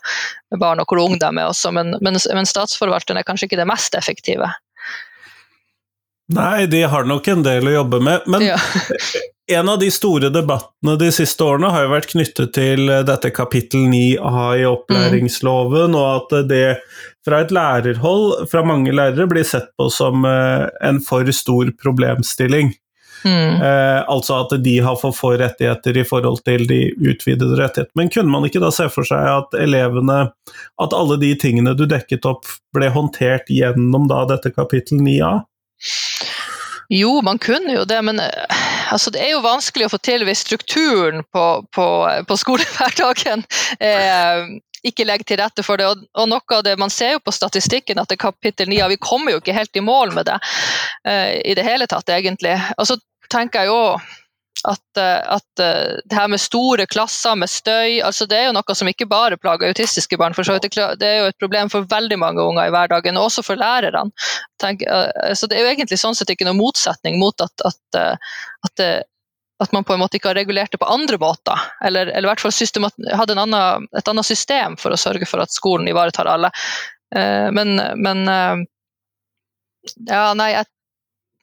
med 0.50 0.60
barn 0.62 0.80
og 0.80 0.88
hvor 0.88 1.02
ung 1.04 1.18
de 1.20 1.28
er 1.28 1.44
også, 1.44 1.72
men, 1.76 1.98
men, 2.00 2.16
men 2.16 2.48
statsforvalteren 2.48 3.20
er 3.20 3.26
kanskje 3.28 3.50
ikke 3.50 3.60
det 3.60 3.68
mest 3.68 3.98
effektive. 3.98 4.48
Nei, 6.32 6.66
de 6.66 6.82
har 6.90 7.06
nok 7.06 7.28
en 7.30 7.44
del 7.46 7.68
å 7.68 7.76
jobbe 7.76 8.00
med. 8.02 8.24
Men 8.26 8.48
ja. 8.48 8.56
En 9.52 9.68
av 9.68 9.78
de 9.78 9.90
store 9.94 10.28
debattene 10.34 10.96
de 10.98 11.12
siste 11.14 11.44
årene 11.44 11.68
har 11.70 11.84
jo 11.84 11.92
vært 11.92 12.08
knyttet 12.10 12.50
til 12.56 12.88
dette 13.06 13.30
kapittel 13.30 13.84
9a 13.92 14.46
i 14.58 14.64
opplæringsloven, 14.66 15.94
mm. 15.94 15.98
og 16.00 16.06
at 16.08 16.48
det 16.50 16.64
fra 17.26 17.44
et 17.44 17.54
lærerhold, 17.54 18.48
fra 18.50 18.64
mange 18.66 18.90
lærere, 18.94 19.28
blir 19.30 19.46
sett 19.46 19.68
på 19.78 19.86
som 19.94 20.26
eh, 20.26 20.66
en 20.82 20.98
for 21.02 21.30
stor 21.30 21.70
problemstilling. 21.78 22.74
Mm. 23.22 23.62
Eh, 23.62 24.00
altså 24.10 24.42
at 24.42 24.52
de 24.62 24.76
har 24.82 24.98
for 25.00 25.14
få 25.14 25.32
rettigheter 25.40 25.96
i 25.98 26.04
forhold 26.06 26.42
til 26.46 26.66
de 26.66 26.80
utvidede 26.98 27.58
rettighetene. 27.58 28.02
Men 28.02 28.10
kunne 28.12 28.34
man 28.34 28.46
ikke 28.46 28.62
da 28.62 28.70
se 28.74 28.88
for 28.92 29.06
seg 29.08 29.30
at 29.30 29.56
elevene 29.58 30.18
At 30.82 30.94
alle 30.94 31.16
de 31.22 31.32
tingene 31.38 31.74
du 31.74 31.86
dekket 31.90 32.26
opp, 32.28 32.46
ble 32.74 32.90
håndtert 32.92 33.50
gjennom 33.50 34.06
da 34.10 34.24
dette 34.30 34.52
kapittel 34.54 35.00
9a? 35.02 35.38
Jo, 36.92 37.20
man 37.22 37.38
kunne 37.42 37.74
jo 37.74 37.84
det, 37.88 37.98
men 38.06 38.20
eh, 38.22 38.60
altså, 38.92 39.10
det 39.10 39.24
er 39.24 39.34
jo 39.34 39.42
vanskelig 39.44 39.88
å 39.88 39.94
få 39.96 39.98
til 40.04 40.24
hvis 40.26 40.44
strukturen 40.46 41.24
på, 41.34 41.46
på, 41.74 41.86
på 42.28 42.38
skolehverdagen 42.38 43.42
eh, 43.80 44.60
ikke 44.86 45.06
legger 45.08 45.26
til 45.26 45.40
rette 45.40 45.64
for 45.66 45.80
det. 45.80 45.88
Og, 45.90 46.04
og, 46.14 46.28
noe 46.30 46.58
av 46.58 46.62
det, 46.66 46.76
Man 46.78 46.92
ser 46.92 47.16
jo 47.16 47.24
på 47.24 47.34
statistikken 47.34 47.98
at 47.98 48.10
det 48.10 48.18
er 48.18 48.26
kapittel 48.28 48.70
9, 48.70 48.84
vi 48.94 49.00
kommer 49.02 49.34
jo 49.34 49.42
ikke 49.42 49.56
helt 49.56 49.76
i 49.76 49.84
mål 49.84 50.14
med 50.16 50.28
det 50.30 50.38
eh, 51.08 51.42
i 51.42 51.56
det 51.58 51.66
hele 51.66 51.88
tatt, 51.90 52.08
egentlig. 52.12 52.54
Og 52.78 52.86
så 52.90 52.98
tenker 53.32 53.64
jeg 53.64 53.74
jo 53.74 53.80
at, 54.64 54.96
eh, 54.96 55.32
at, 55.34 55.60
eh, 55.60 55.96
det 56.04 56.16
her 56.16 56.28
med 56.28 56.40
store 56.40 56.86
klasser 56.86 57.36
med 57.36 57.50
støy 57.50 58.00
altså 58.04 58.26
Det 58.26 58.38
er 58.38 58.46
jo 58.48 58.54
noe 58.56 58.76
som 58.78 58.88
ikke 58.88 59.08
bare 59.08 59.36
plager 59.36 59.68
autistiske 59.68 60.16
barn. 60.16 60.34
for 60.34 60.44
så. 60.44 60.58
Det 60.58 61.06
er 61.06 61.18
jo 61.20 61.26
et 61.30 61.38
problem 61.38 61.68
for 61.70 61.84
veldig 61.84 62.18
mange 62.18 62.42
unger 62.42 62.66
i 62.66 62.72
hverdagen, 62.72 63.16
og 63.16 63.28
også 63.28 63.44
for 63.44 63.56
lærerne. 63.56 64.10
Tenk, 64.60 64.82
eh, 64.82 65.34
så 65.34 65.48
Det 65.48 65.58
er 65.58 65.66
jo 65.66 65.74
egentlig 65.74 66.00
sånn 66.00 66.16
sett 66.16 66.30
ikke 66.30 66.48
noen 66.48 66.60
motsetning 66.60 67.18
mot 67.18 67.40
at, 67.40 67.52
at, 67.64 68.20
at, 68.64 69.04
at 69.60 69.72
man 69.72 69.84
på 69.84 69.94
en 69.94 70.00
måte 70.00 70.16
ikke 70.16 70.32
har 70.32 70.40
regulert 70.40 70.72
det 70.72 70.80
på 70.80 70.88
andre 70.88 71.18
måter. 71.18 71.60
Eller, 71.84 72.08
eller 72.08 72.28
i 72.28 72.32
hvert 72.32 72.40
fall 72.40 72.90
hadde 73.12 73.36
annen, 73.38 73.88
et 73.96 74.08
annet 74.08 74.26
system 74.26 74.76
for 74.76 74.90
å 74.90 75.00
sørge 75.00 75.26
for 75.26 75.40
at 75.40 75.52
skolen 75.52 75.88
ivaretar 75.88 76.26
alle. 76.26 76.50
Men, 77.14 77.78
men 78.02 78.26
ja, 80.08 80.34
nei, 80.34 80.50
jeg 80.50 80.66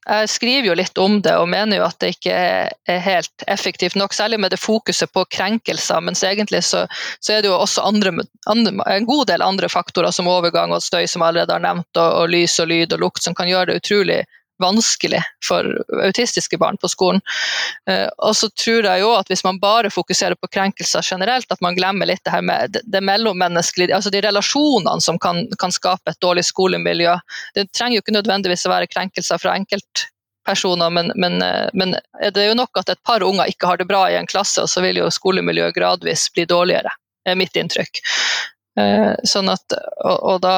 jeg 0.03 0.29
skriver 0.29 0.67
jo 0.67 0.75
litt 0.75 0.99
om 0.99 1.19
det 1.23 1.33
og 1.39 1.47
mener 1.51 1.79
jo 1.79 1.85
at 1.87 1.97
det 2.03 2.13
ikke 2.17 2.35
er 2.35 2.99
helt 3.05 3.45
effektivt 3.47 3.95
nok, 3.99 4.13
særlig 4.15 4.39
med 4.43 4.51
det 4.51 4.59
fokuset 4.59 5.11
på 5.15 5.25
krenkelser. 5.31 6.03
Mens 6.03 6.23
egentlig 6.27 6.63
så, 6.67 6.85
så 7.23 7.37
er 7.37 7.43
det 7.43 7.51
jo 7.51 7.57
også 7.57 7.85
andre, 7.87 8.11
andre, 8.51 8.75
en 8.95 9.07
god 9.07 9.27
del 9.31 9.45
andre 9.45 9.69
faktorer 9.71 10.11
som 10.11 10.27
overgang 10.31 10.75
og 10.75 10.83
støy, 10.83 11.05
som 11.07 11.23
jeg 11.23 11.33
allerede 11.33 11.55
har 11.55 11.63
nevnt, 11.63 11.91
og, 11.95 12.09
og 12.23 12.33
lys 12.33 12.59
og 12.59 12.71
lyd 12.71 12.95
og 12.97 13.05
lukt, 13.05 13.23
som 13.23 13.37
kan 13.37 13.51
gjøre 13.51 13.71
det 13.71 13.81
utrolig 13.83 14.23
vanskelig 14.63 15.19
for 15.43 15.67
autistiske 16.03 16.57
barn 16.57 16.79
på 16.81 16.89
skolen. 16.91 17.21
Uh, 17.89 18.07
og 18.23 18.35
så 18.39 18.49
tror 18.59 18.87
jeg 18.87 19.03
jo 19.03 19.11
at 19.17 19.29
hvis 19.31 19.43
man 19.45 19.59
bare 19.61 19.91
fokuserer 19.93 20.37
på 20.39 20.49
krenkelser 20.53 21.05
generelt, 21.05 21.51
at 21.51 21.61
man 21.63 21.77
glemmer 21.77 22.09
litt 22.09 22.23
det 22.25 22.33
her 22.33 22.45
med 22.45 22.79
det, 22.79 23.03
mellommenneskelige, 23.03 23.93
altså 23.95 24.13
de 24.13 24.23
relasjonene 24.23 25.03
som 25.03 25.19
kan, 25.21 25.45
kan, 25.59 25.73
skape 25.73 26.13
et 26.13 26.21
dårlig 26.21 26.45
skolemiljø. 26.47 27.15
Det 27.57 27.67
trenger 27.75 27.97
jo 27.97 28.05
ikke 28.05 28.17
nødvendigvis 28.17 28.67
å 28.67 28.73
være 28.73 28.89
krenkelser 28.91 29.41
fra 29.41 29.55
enkeltpersoner, 29.59 30.93
men, 30.93 31.11
men, 31.19 31.39
uh, 31.43 31.67
men 31.73 31.97
det 32.23 32.45
er 32.45 32.51
jo 32.51 32.59
nok 32.59 32.83
at 32.83 32.93
et 32.93 33.03
par 33.05 33.25
unger 33.25 33.51
ikke 33.51 33.69
har 33.69 33.81
det 33.81 33.89
bra 33.89 34.05
i 34.09 34.17
en 34.19 34.29
klasse, 34.29 34.63
og 34.63 34.71
så 34.71 34.85
vil 34.85 35.01
jo 35.01 35.11
skolemiljøet 35.11 35.75
gradvis 35.75 36.29
bli 36.33 36.47
dårligere, 36.49 36.93
er 37.27 37.39
mitt 37.39 37.57
inntrykk. 37.59 38.03
Uh, 38.79 39.13
sånn 39.29 39.51
at, 39.53 39.75
og, 40.01 40.17
og 40.17 40.41
da 40.45 40.57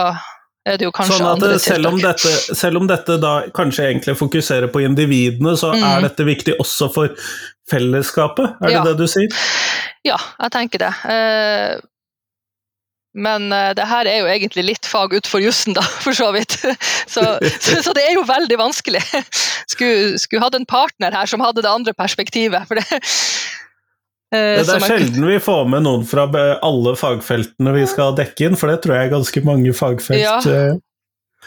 kanskje 0.65 1.19
sånn 1.19 1.43
at 1.45 1.61
selv 1.61 1.91
om, 1.91 1.97
dette, 2.01 2.31
selv 2.57 2.81
om 2.81 2.87
dette 2.89 3.17
da 3.21 3.33
kanskje 3.53 3.89
egentlig 3.91 4.15
fokuserer 4.17 4.71
på 4.73 4.81
individene, 4.81 5.53
så 5.59 5.73
mm. 5.75 5.83
er 5.85 6.05
dette 6.07 6.25
viktig 6.25 6.55
også 6.61 6.89
for 6.93 7.27
fellesskapet? 7.69 8.57
Er 8.61 8.71
det 8.71 8.77
ja. 8.79 8.85
det 8.87 8.95
du 8.97 9.05
sier? 9.09 9.43
Ja, 10.05 10.17
jeg 10.41 10.53
tenker 10.53 10.81
det. 10.85 10.93
Eh, 11.09 11.77
men 13.15 13.47
eh, 13.53 13.71
det 13.77 13.85
her 13.89 14.09
er 14.09 14.19
jo 14.23 14.31
egentlig 14.33 14.65
litt 14.71 14.89
fag 14.89 15.13
utenfor 15.13 15.43
jussen, 15.45 15.77
da, 15.77 15.85
for 16.05 16.17
så 16.17 16.31
vidt. 16.35 16.57
Så, 17.05 17.21
så, 17.21 17.79
så, 17.85 17.93
det 17.95 18.07
er 18.09 18.17
jo 18.17 18.25
veldig 18.27 18.57
vanskelig. 18.59 19.03
Skulle, 19.69 20.17
skulle 20.21 20.43
hatt 20.43 20.57
en 20.57 20.67
partner 20.69 21.13
her 21.15 21.29
som 21.29 21.41
hadde 21.45 21.63
det 21.65 21.71
andre 21.71 21.93
perspektivet. 21.97 22.65
for 22.69 22.81
det 22.81 22.85
Eh, 22.89 23.54
det 24.35 24.75
er 24.75 24.83
sjelden 24.83 25.27
vi 25.29 25.37
får 25.43 25.69
med 25.71 25.85
noen 25.85 26.03
fra 26.07 26.27
alle 26.65 26.95
fagfeltene 26.99 27.75
vi 27.75 27.85
skal 27.89 28.17
dekke 28.17 28.49
inn, 28.49 28.59
for 28.59 28.71
det 28.71 28.81
tror 28.83 28.97
jeg 28.97 29.07
er 29.07 29.15
ganske 29.15 29.45
mange 29.47 29.75
fagfelt. 29.77 30.21
Ja. 30.21 30.39
Eh. 30.43 30.75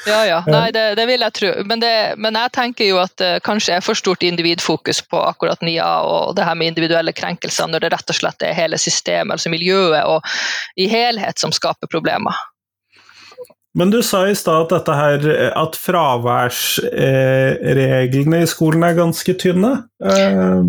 Ja, 0.07 0.27
ja. 0.27 0.42
Nei, 0.46 0.70
det, 0.72 0.94
det, 0.94 1.07
vil 1.11 1.20
jeg 1.24 1.33
tro. 1.35 1.48
Men, 1.66 1.81
det, 1.83 1.92
men, 2.22 2.37
jeg 2.38 2.53
tenker 2.55 2.87
jo 2.87 3.01
at 3.03 3.16
det 3.18 3.40
kanskje 3.46 3.79
er 3.79 3.85
for 3.85 3.98
stort 3.98 4.22
individfokus 4.22 5.03
på 5.11 5.18
akkurat 5.31 5.62
NIA 5.64 5.88
og 6.07 6.37
det 6.38 6.46
her 6.46 6.57
med 6.59 6.66
individuelle 6.72 7.12
krenkelser, 7.16 7.66
når 7.70 7.79
det 7.83 7.90
rett 7.96 8.14
og 8.14 8.18
slett 8.20 8.46
er 8.46 8.55
hele 8.55 8.79
systemet, 8.79 9.33
altså 9.35 9.51
miljøet 9.53 10.05
og 10.07 10.20
i 10.79 10.87
helhet, 10.90 11.38
som 11.40 11.53
skaper 11.55 11.90
problemer. 11.90 12.35
Men 13.79 13.90
du 13.92 14.01
sa 14.03 14.27
i 14.27 14.35
stad 14.38 14.66
at 14.66 14.72
dette 14.72 14.94
her, 14.96 15.18
at 15.55 15.77
fraværsreglene 15.79 18.42
i 18.42 18.46
skolen 18.51 18.83
er 18.87 18.94
ganske 18.98 19.35
tynne. 19.38 19.72
Uh, 20.03 20.66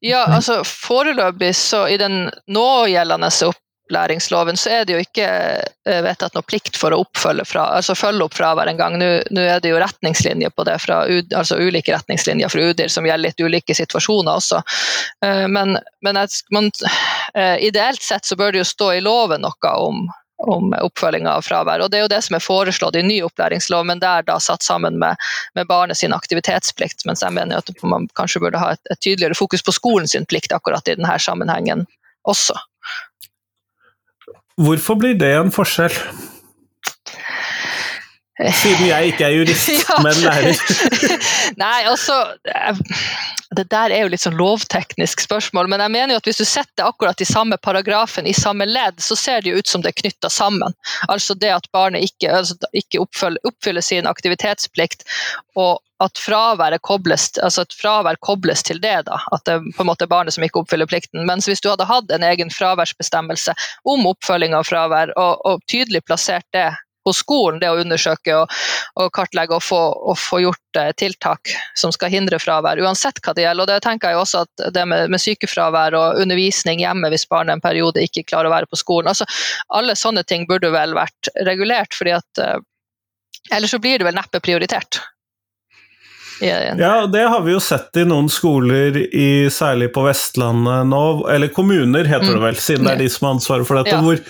ja, 0.00 0.24
altså 0.26 0.62
foreløpig 0.66 1.52
så 1.56 1.86
i 1.88 1.98
den 2.00 2.30
någjeldende 2.46 3.30
opplæringsloven 3.92 4.56
så 4.56 4.70
er 4.70 4.84
det 4.86 4.94
jo 4.94 5.02
ikke 5.02 5.26
eh, 5.28 6.00
vedtatt 6.04 6.34
noe 6.34 6.46
plikt 6.46 6.76
for 6.80 6.94
å 6.94 7.02
fra, 7.44 7.66
altså 7.76 7.94
følge 7.94 8.24
opp 8.24 8.34
fravær 8.34 8.70
engang. 8.70 8.98
Nå, 8.98 9.10
nå 9.30 9.40
er 9.40 9.60
det 9.60 9.72
jo 9.72 9.80
retningslinjer 9.82 10.50
på 10.56 10.64
det, 10.64 10.78
fra, 10.80 11.04
altså 11.36 11.58
ulike 11.60 11.92
retningslinjer 11.92 12.48
fra 12.48 12.60
UDIR 12.70 12.88
som 12.88 13.06
gjelder 13.06 13.28
litt 13.28 13.40
ulike 13.40 13.74
situasjoner 13.74 14.32
også. 14.32 14.62
Eh, 15.24 15.46
men, 15.48 15.78
men 16.00 16.22
man, 16.50 16.70
eh, 17.34 17.58
ideelt 17.66 18.02
sett 18.02 18.24
så 18.24 18.36
bør 18.36 18.52
det 18.52 18.62
jo 18.62 18.70
stå 18.72 18.92
i 18.96 19.04
loven 19.04 19.44
noe 19.44 19.76
om 19.78 20.06
om 20.48 20.72
oppfølging 20.78 21.28
av 21.30 21.44
fravær. 21.46 21.84
Og 21.84 21.90
Det 21.90 22.00
er 22.00 22.04
jo 22.06 22.12
det 22.12 22.22
som 22.26 22.36
er 22.36 22.44
foreslått 22.44 22.98
i 22.98 23.04
ny 23.06 23.20
opplæringslov, 23.26 23.86
men 23.88 24.02
det 24.02 24.08
er 24.08 24.26
da 24.28 24.38
satt 24.42 24.64
sammen 24.66 24.98
med, 25.02 25.20
med 25.58 25.68
barnet 25.70 26.00
sin 26.00 26.14
aktivitetsplikt. 26.16 27.06
Mens 27.08 27.22
jeg 27.24 27.34
mener 27.36 27.62
at 27.62 27.84
man 27.86 28.08
kanskje 28.18 28.42
burde 28.44 28.60
ha 28.62 28.74
et, 28.76 28.82
et 28.90 29.00
tydeligere 29.00 29.38
fokus 29.38 29.64
på 29.64 29.74
skolen 29.76 30.10
sin 30.10 30.26
plikt 30.26 30.54
akkurat 30.54 30.88
i 30.88 30.96
denne 30.98 31.18
sammenhengen 31.22 31.86
også. 32.28 32.58
Hvorfor 34.60 34.98
blir 35.00 35.16
det 35.18 35.32
en 35.36 35.52
forskjell? 35.54 35.94
Siden 38.40 38.86
jeg 38.88 39.12
ikke 39.12 39.26
er 39.26 39.34
jurist, 39.36 39.68
ja. 39.84 39.98
men 40.00 40.16
lærer. 40.24 40.56
Nei, 41.60 41.82
altså 41.84 42.16
Det 43.52 43.66
der 43.68 43.92
er 43.92 44.06
jo 44.06 44.12
litt 44.14 44.22
sånn 44.22 44.38
lovteknisk 44.38 45.20
spørsmål, 45.26 45.68
men 45.68 45.82
jeg 45.84 45.92
mener 45.92 46.14
jo 46.14 46.22
at 46.22 46.28
hvis 46.30 46.40
du 46.40 46.46
setter 46.48 46.88
akkurat 46.88 47.20
i 47.20 47.28
samme 47.28 47.58
paragrafen 47.60 48.24
i 48.26 48.32
samme 48.32 48.64
ledd, 48.64 49.02
så 49.04 49.16
ser 49.20 49.44
det 49.44 49.52
jo 49.52 49.60
ut 49.60 49.68
som 49.68 49.84
det 49.84 49.92
er 49.92 49.98
knytta 50.00 50.30
sammen. 50.32 50.72
Altså 51.12 51.36
det 51.36 51.52
at 51.52 51.68
barnet 51.76 52.08
ikke, 52.08 52.30
altså, 52.32 52.56
ikke 52.72 53.02
oppfyller, 53.04 53.42
oppfyller, 53.44 53.84
sin 53.84 54.08
aktivitetsplikt, 54.08 55.04
og 55.60 55.82
at 56.02 56.18
kobles, 56.80 57.30
altså 57.38 57.62
at 57.62 57.76
fravær 57.78 58.16
kobles 58.20 58.62
til 58.62 58.80
det. 58.80 59.04
da, 59.06 59.20
At 59.30 59.44
det 59.44 59.60
på 59.76 59.84
en 59.84 59.86
måte 59.86 60.04
er 60.04 60.10
barnet 60.10 60.34
som 60.34 60.42
ikke 60.42 60.64
oppfyller 60.64 60.88
plikten. 60.88 61.26
Mens 61.26 61.46
hvis 61.46 61.60
du 61.60 61.68
hadde 61.68 61.86
hatt 61.86 62.10
en 62.10 62.24
egen 62.24 62.50
fraværsbestemmelse 62.50 63.54
om 63.84 64.06
oppfølging 64.06 64.56
av 64.56 64.64
fravær, 64.66 65.12
og, 65.16 65.44
og 65.44 65.62
tydelig 65.70 66.02
plassert 66.08 66.48
det 66.56 66.72
på 67.04 67.14
skolen, 67.16 67.60
det 67.62 67.70
å 67.70 67.78
undersøke 67.80 68.36
og, 68.42 68.56
og 69.00 69.10
kartlegge 69.16 69.56
og 69.56 69.64
få, 69.64 69.80
og 70.12 70.18
få 70.20 70.42
gjort 70.44 70.80
eh, 70.80 70.90
tiltak 70.98 71.54
som 71.78 71.94
skal 71.94 72.12
hindre 72.12 72.40
fravær, 72.42 72.80
uansett 72.82 73.20
hva 73.24 73.34
det 73.36 73.46
gjelder. 73.46 73.64
Og 73.64 73.70
det 73.70 73.80
tenker 73.86 74.12
jeg 74.12 74.22
også 74.22 74.44
at 74.46 74.66
det 74.74 74.86
med, 74.88 75.12
med 75.12 75.22
sykefravær 75.22 75.96
og 75.98 76.20
undervisning 76.22 76.82
hjemme 76.82 77.12
hvis 77.12 77.28
barnet 77.30 77.56
en 77.56 77.64
periode 77.64 78.02
ikke 78.04 78.26
klarer 78.30 78.50
å 78.50 78.56
være 78.56 78.70
på 78.70 78.80
skolen, 78.80 79.10
altså 79.12 79.28
alle 79.74 79.96
sånne 79.98 80.24
ting 80.28 80.46
burde 80.50 80.72
vel 80.74 80.96
vært 80.96 81.32
regulert, 81.46 81.94
fordi 81.96 82.16
at 82.18 82.42
eh, 82.42 82.58
ellers 83.54 83.74
så 83.74 83.82
blir 83.82 83.98
det 83.98 84.08
vel 84.08 84.18
neppe 84.18 84.42
prioritert. 84.44 85.02
Ja, 86.78 87.06
det 87.06 87.22
har 87.22 87.42
vi 87.44 87.54
jo 87.54 87.60
sett 87.62 87.96
i 88.00 88.04
noen 88.08 88.28
skoler, 88.32 88.96
i, 88.98 89.50
særlig 89.52 89.92
på 89.94 90.04
Vestlandet 90.06 90.88
nå, 90.90 91.02
eller 91.30 91.52
kommuner 91.54 92.08
heter 92.08 92.32
det 92.32 92.40
mm. 92.40 92.46
vel, 92.46 92.60
siden 92.60 92.88
det 92.88 92.94
er 92.96 93.02
de 93.04 93.10
som 93.12 93.28
har 93.28 93.36
ansvaret 93.36 93.68
for 93.68 93.80
dette, 93.80 93.94
ja. 93.94 94.02
hvor 94.02 94.22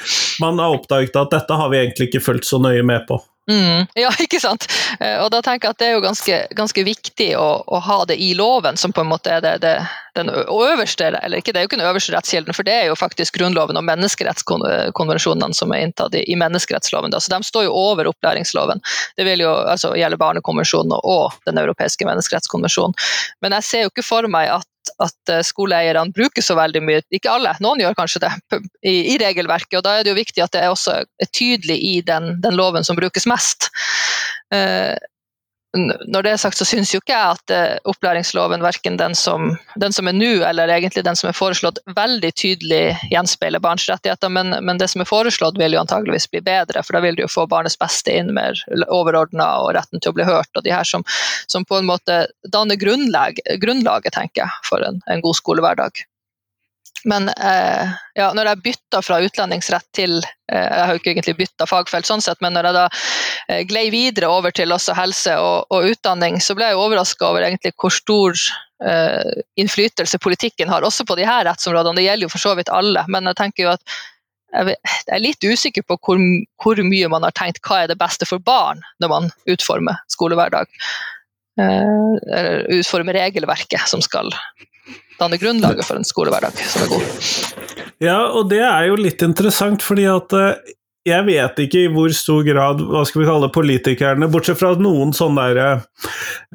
man 0.44 0.60
har 0.62 0.76
oppdaget 0.76 1.16
at 1.16 1.36
dette 1.36 1.60
har 1.62 1.72
vi 1.72 1.80
egentlig 1.82 2.10
ikke 2.10 2.24
fulgt 2.24 2.48
så 2.48 2.60
nøye 2.62 2.84
med 2.86 3.06
på. 3.08 3.20
Mm, 3.50 3.86
ja, 3.98 4.10
ikke 4.22 4.38
sant. 4.40 4.68
Eh, 5.00 5.18
og 5.18 5.32
da 5.34 5.40
tenker 5.42 5.68
jeg 5.68 5.74
at 5.74 5.80
det 5.80 5.88
er 5.88 5.96
jo 5.96 6.04
ganske, 6.04 6.38
ganske 6.54 6.84
viktig 6.86 7.32
å, 7.38 7.48
å, 7.66 7.80
ha 7.82 7.98
det 8.06 8.16
i 8.22 8.32
loven, 8.38 8.78
som 8.78 8.94
på 8.94 9.02
en 9.02 9.10
måte 9.10 9.32
er 9.34 9.42
det, 9.42 9.56
det, 9.64 9.74
den 10.14 10.30
øverste, 10.30 11.10
eller 11.10 11.40
ikke, 11.40 11.54
det 11.54 11.62
er 11.62 11.66
jo 11.66 11.72
ikke 11.72 11.80
den 11.80 11.88
øverste 11.88 12.14
rettskilden, 12.14 12.54
for 12.54 12.68
det 12.68 12.76
er 12.78 12.90
jo 12.90 12.98
faktisk 12.98 13.40
Grunnloven 13.40 13.80
og 13.80 13.86
menneskerettskonvensjonene 13.88 15.58
som 15.58 15.74
er 15.74 15.88
inntatt 15.88 16.14
i, 16.18 16.22
i 16.30 16.38
menneskerettsloven. 16.38 17.14
Da. 17.14 17.20
Så 17.22 17.34
de 17.34 17.42
står 17.48 17.66
jo 17.66 17.74
over 17.74 18.10
opplæringsloven. 18.12 18.82
Det 19.18 19.26
vil 19.26 19.42
jo 19.42 19.50
altså, 19.50 19.94
gjelde 19.98 20.20
Barnekonvensjonen 20.22 20.94
og 21.02 21.34
Den 21.48 21.58
europeiske 21.58 22.06
menneskerettskonvensjonen. 22.06 22.94
Men 23.42 23.58
jeg 23.58 23.66
ser 23.66 23.86
jo 23.86 23.92
ikke 23.92 24.06
for 24.06 24.30
meg 24.30 24.52
at 24.54 24.68
at 25.02 25.32
eh, 25.32 25.42
skoleeierne 25.46 26.14
bruker 26.14 26.44
så 26.44 26.56
veldig 26.58 26.82
mye, 26.84 27.04
ikke 27.14 27.30
alle, 27.32 27.54
noen 27.64 27.82
gjør 27.82 27.96
kanskje 27.98 28.24
det, 28.24 28.32
i, 28.82 29.14
i 29.14 29.18
regelverket. 29.22 29.78
og 29.78 29.86
Da 29.86 29.98
er 29.98 30.06
det 30.06 30.14
jo 30.14 30.20
viktig 30.20 30.44
at 30.44 30.54
det 30.54 30.64
er 30.64 30.72
også 30.72 30.98
er 31.02 31.30
tydelig 31.34 31.78
i 31.78 31.94
den, 32.06 32.34
den 32.42 32.58
loven 32.58 32.86
som 32.86 32.98
brukes 32.98 33.28
mest. 33.30 33.70
Uh, 34.52 34.94
når 35.72 36.24
det 36.24 36.32
er 36.34 36.40
sagt, 36.40 36.58
så 36.60 36.66
syns 36.68 36.90
jo 36.92 37.00
ikke 37.00 37.14
jeg 37.14 37.36
at 37.36 37.52
uh, 37.56 37.90
opplæringsloven, 37.92 38.60
verken 38.64 38.98
den 39.00 39.14
som, 39.16 39.54
den 39.80 39.94
som 39.96 40.08
er 40.10 40.16
nå 40.16 40.32
eller 40.44 40.68
egentlig 40.68 41.04
den 41.06 41.16
som 41.16 41.30
er 41.30 41.36
foreslått, 41.36 41.80
veldig 41.96 42.32
tydelig 42.36 42.82
gjenspeiler 43.12 43.62
barns 43.62 43.86
rettigheter, 43.88 44.32
men, 44.32 44.52
men, 44.60 44.80
det 44.82 44.90
som 44.92 45.04
er 45.04 45.08
foreslått 45.08 45.56
vil 45.60 45.72
jo 45.76 45.80
antageligvis 45.80 46.28
bli 46.32 46.42
bedre, 46.44 46.84
for 46.84 46.98
da 46.98 47.02
vil 47.06 47.16
du 47.16 47.24
jo 47.24 47.32
få 47.32 47.46
barnets 47.48 47.78
beste 47.80 48.12
inn 48.12 48.34
mer 48.36 48.60
overordna 48.88 49.48
og 49.64 49.72
retten 49.78 50.02
til 50.02 50.12
å 50.12 50.18
bli 50.20 50.28
hørt, 50.28 50.52
og 50.56 50.66
de 50.66 50.74
her 50.74 50.88
som, 50.88 51.06
som 51.48 51.64
på 51.64 51.80
en 51.80 51.88
måte 51.88 52.26
danner 52.52 52.76
grunnlag, 52.76 53.40
grunnlaget, 53.62 54.12
tenker 54.18 54.44
jeg, 54.44 54.64
for 54.68 54.84
en, 54.84 55.00
en 55.08 55.24
god 55.24 55.40
skolehverdag. 55.40 56.04
Men 57.04 57.28
eh, 57.28 57.92
ja, 58.14 58.28
når 58.36 58.50
jeg 58.50 58.62
bytta 58.66 59.00
fra 59.02 59.18
utlendingsrett 59.24 59.88
til 59.96 60.18
eh, 60.20 60.58
Jeg 60.58 60.84
har 60.84 60.92
jo 60.94 61.00
ikke 61.00 61.10
egentlig 61.14 61.34
bytta 61.40 61.66
fagfelt, 61.66 62.06
sånn 62.06 62.22
sett, 62.22 62.38
men 62.44 62.54
når 62.54 62.68
jeg 62.68 62.76
da 62.76 62.84
eh, 63.48 63.62
glei 63.68 63.86
videre 63.94 64.30
over 64.30 64.54
til 64.54 64.74
også 64.74 64.94
helse 64.98 65.34
og, 65.42 65.66
og 65.74 65.90
utdanning, 65.90 66.38
så 66.42 66.56
ble 66.58 66.70
jeg 66.70 66.78
overraska 66.78 67.28
over 67.28 67.46
egentlig 67.46 67.74
hvor 67.80 67.94
stor 67.94 68.38
eh, 68.86 69.42
innflytelse 69.58 70.22
politikken 70.22 70.70
har, 70.70 70.86
også 70.86 71.06
på 71.08 71.18
de 71.18 71.26
her 71.26 71.46
rettsområdene. 71.48 71.98
Det 71.98 72.06
gjelder 72.06 72.28
jo 72.28 72.34
for 72.36 72.46
så 72.46 72.56
vidt 72.58 72.72
alle, 72.72 73.04
men 73.10 73.30
jeg 73.30 73.40
tenker 73.42 73.66
jo 73.66 73.74
at 73.74 74.00
jeg 74.52 74.76
er 75.08 75.22
litt 75.22 75.40
usikker 75.40 75.84
på 75.88 75.96
hvor, 76.04 76.18
hvor, 76.60 76.80
mye 76.84 77.08
man 77.08 77.24
har 77.24 77.32
tenkt 77.32 77.62
hva 77.64 77.82
er 77.82 77.88
det 77.88 77.96
beste 77.96 78.28
for 78.28 78.42
barn 78.44 78.82
når 79.00 79.08
man 79.08 79.30
utformer 79.48 80.02
skolehverdag. 80.12 80.68
Eh, 81.60 82.12
eller 82.36 82.68
utformer 82.76 83.16
regelverket 83.16 83.88
som 83.88 84.04
skal 84.04 84.30
danne 85.22 85.40
grunnlaget 85.40 85.88
for 85.88 86.00
en 86.00 86.06
skolehverdag 86.06 86.62
som 86.66 86.86
er 86.86 86.92
god. 86.92 87.82
Ja, 88.02 88.20
og 88.34 88.48
det 88.50 88.62
er 88.66 88.88
jo 88.90 88.98
litt 88.98 89.22
interessant, 89.24 89.84
fordi 89.86 90.08
at 90.10 90.34
eh, 90.36 90.72
jeg 91.06 91.26
vet 91.26 91.58
ikke 91.64 91.80
i 91.82 91.90
hvor 91.90 92.12
stor 92.14 92.44
grad 92.46 92.82
hva 92.86 93.02
skal 93.06 93.22
vi 93.22 93.26
kalle 93.26 93.48
politikerne, 93.54 94.28
bortsett 94.30 94.60
fra 94.60 94.72
noen 94.78 95.10
sånne 95.16 95.46
der, 95.56 95.86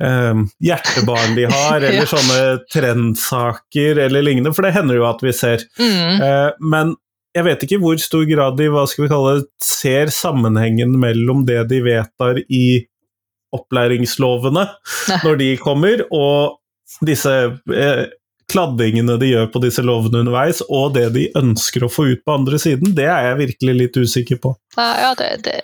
eh, 0.03 0.43
hjertebarn 0.63 1.35
de 1.35 1.49
har, 1.51 1.81
eller 1.87 2.05
ja. 2.05 2.11
sånne 2.11 2.43
trendsaker 2.71 4.03
eller 4.05 4.23
lignende, 4.23 4.53
for 4.55 4.67
det 4.67 4.75
hender 4.77 5.01
jo 5.01 5.07
at 5.09 5.23
vi 5.25 5.35
ser. 5.35 5.65
Mm. 5.79 6.23
Eh, 6.23 6.49
men 6.63 6.95
jeg 7.35 7.45
vet 7.45 7.65
ikke 7.65 7.77
i 7.77 7.81
hvor 7.83 7.99
stor 8.01 8.23
grad 8.29 8.55
de 8.57 8.69
hva 8.73 8.85
skal 8.89 9.05
vi 9.05 9.11
kalle, 9.11 9.33
ser 9.63 10.13
sammenhengen 10.15 10.95
mellom 10.99 11.43
det 11.47 11.65
de 11.71 11.83
vedtar 11.85 12.39
i 12.47 12.67
opplæringslovene 13.55 14.63
når 15.25 15.43
de 15.43 15.51
kommer, 15.59 16.07
og 16.07 17.03
disse 17.07 17.35
eh, 17.75 18.07
kladdingene 18.51 19.17
de 19.19 19.27
gjør 19.31 19.49
på 19.51 19.61
disse 19.63 19.83
lovene 19.83 20.21
underveis, 20.23 20.61
og 20.71 20.93
det 20.95 21.09
de 21.15 21.25
ønsker 21.37 21.83
å 21.83 21.91
få 21.91 22.07
ut 22.13 22.23
på 22.23 22.35
andre 22.37 22.59
siden, 22.61 22.93
det 22.95 23.07
er 23.11 23.29
jeg 23.29 23.39
virkelig 23.41 23.75
litt 23.81 23.99
usikker 23.99 24.39
på. 24.43 24.53
Ja, 24.77 25.11
det, 25.19 25.29
det, 25.43 25.57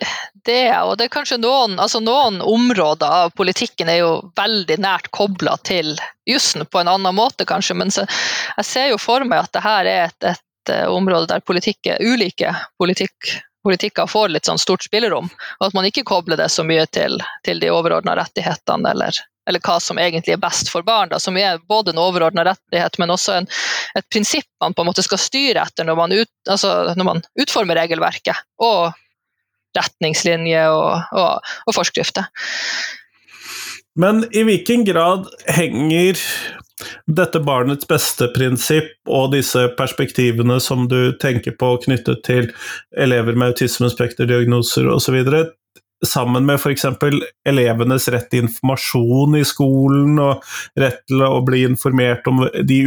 det 0.44 0.58
og 0.82 0.96
det 1.00 1.08
er 1.08 1.14
kanskje 1.14 1.40
noen, 1.40 1.78
altså 1.80 2.02
noen 2.04 2.42
områder 2.44 3.16
av 3.24 3.34
politikken 3.38 3.88
er 3.88 4.02
jo 4.02 4.12
veldig 4.36 4.78
nært 4.84 5.08
kobla 5.16 5.56
til 5.64 5.94
jussen 6.28 6.66
på 6.68 6.82
en 6.82 6.92
annen 6.92 7.16
måte, 7.16 7.48
kanskje, 7.48 7.78
men 7.80 7.94
så, 7.94 8.04
jeg 8.58 8.68
ser 8.68 8.92
jo 8.92 9.00
for 9.00 9.24
meg 9.24 9.46
at 9.46 9.56
det 9.56 9.64
her 9.64 9.88
er 9.88 10.06
et, 10.10 10.30
et 10.34 10.74
eh, 10.74 10.86
område 10.90 11.32
der 11.32 11.44
politikk, 11.44 11.94
ulike 12.04 12.52
politikk, 12.80 13.36
politikker 13.64 14.10
får 14.10 14.34
litt 14.34 14.50
sånn 14.50 14.60
stort 14.60 14.84
spillerom, 14.84 15.30
og 15.60 15.68
at 15.70 15.76
man 15.76 15.88
ikke 15.88 16.04
kobler 16.04 16.36
det 16.40 16.50
så 16.52 16.66
mye 16.68 16.84
til, 16.92 17.16
til 17.48 17.64
de 17.64 17.72
overordna 17.72 18.18
rettighetene 18.20 18.92
eller 18.92 19.24
eller 19.48 19.60
hva 19.64 19.78
som 19.82 20.00
egentlig 20.00 20.34
er 20.34 20.42
best 20.42 20.70
for 20.72 20.86
barn, 20.86 21.10
da, 21.12 21.20
som 21.20 21.36
er 21.36 21.60
både 21.68 21.92
en 21.92 22.00
overordna 22.02 22.46
rettighet, 22.48 22.98
men 22.98 23.12
også 23.14 23.38
en, 23.38 23.48
et 23.98 24.06
prinsipp 24.12 24.48
man 24.62 24.74
på 24.74 24.84
en 24.84 24.90
måte 24.90 25.04
skal 25.04 25.20
styre 25.20 25.64
etter 25.64 25.86
når 25.88 26.00
man, 26.00 26.16
ut, 26.16 26.32
altså 26.48 26.94
når 26.96 27.08
man 27.10 27.24
utformer 27.40 27.78
regelverket, 27.82 28.44
og 28.62 28.92
retningslinjer 29.74 30.70
og, 30.70 31.16
og, 31.18 31.54
og 31.66 31.76
forskrifter. 31.76 32.28
Men 33.98 34.24
i 34.34 34.42
hvilken 34.46 34.82
grad 34.86 35.28
henger 35.54 36.18
dette 37.06 37.38
barnets 37.44 37.86
beste-prinsipp 37.86 39.10
og 39.10 39.30
disse 39.34 39.60
perspektivene 39.78 40.56
som 40.62 40.88
du 40.90 41.14
tenker 41.22 41.54
på 41.58 41.76
knyttet 41.84 42.24
til 42.26 42.50
elever 42.98 43.38
med 43.38 43.54
autismespekterdiagnoser 43.54 44.90
osv., 44.90 45.20
sammen 46.06 46.46
med 46.46 46.58
f.eks. 46.58 46.84
elevenes 47.48 48.08
rett 48.12 48.26
til 48.32 48.44
informasjon 48.44 49.36
i 49.38 49.44
skolen, 49.46 50.18
og 50.20 50.44
rett 50.80 51.00
til 51.08 51.24
å 51.24 51.40
bli 51.46 51.64
informert 51.68 52.26
om 52.30 52.44
de 52.66 52.80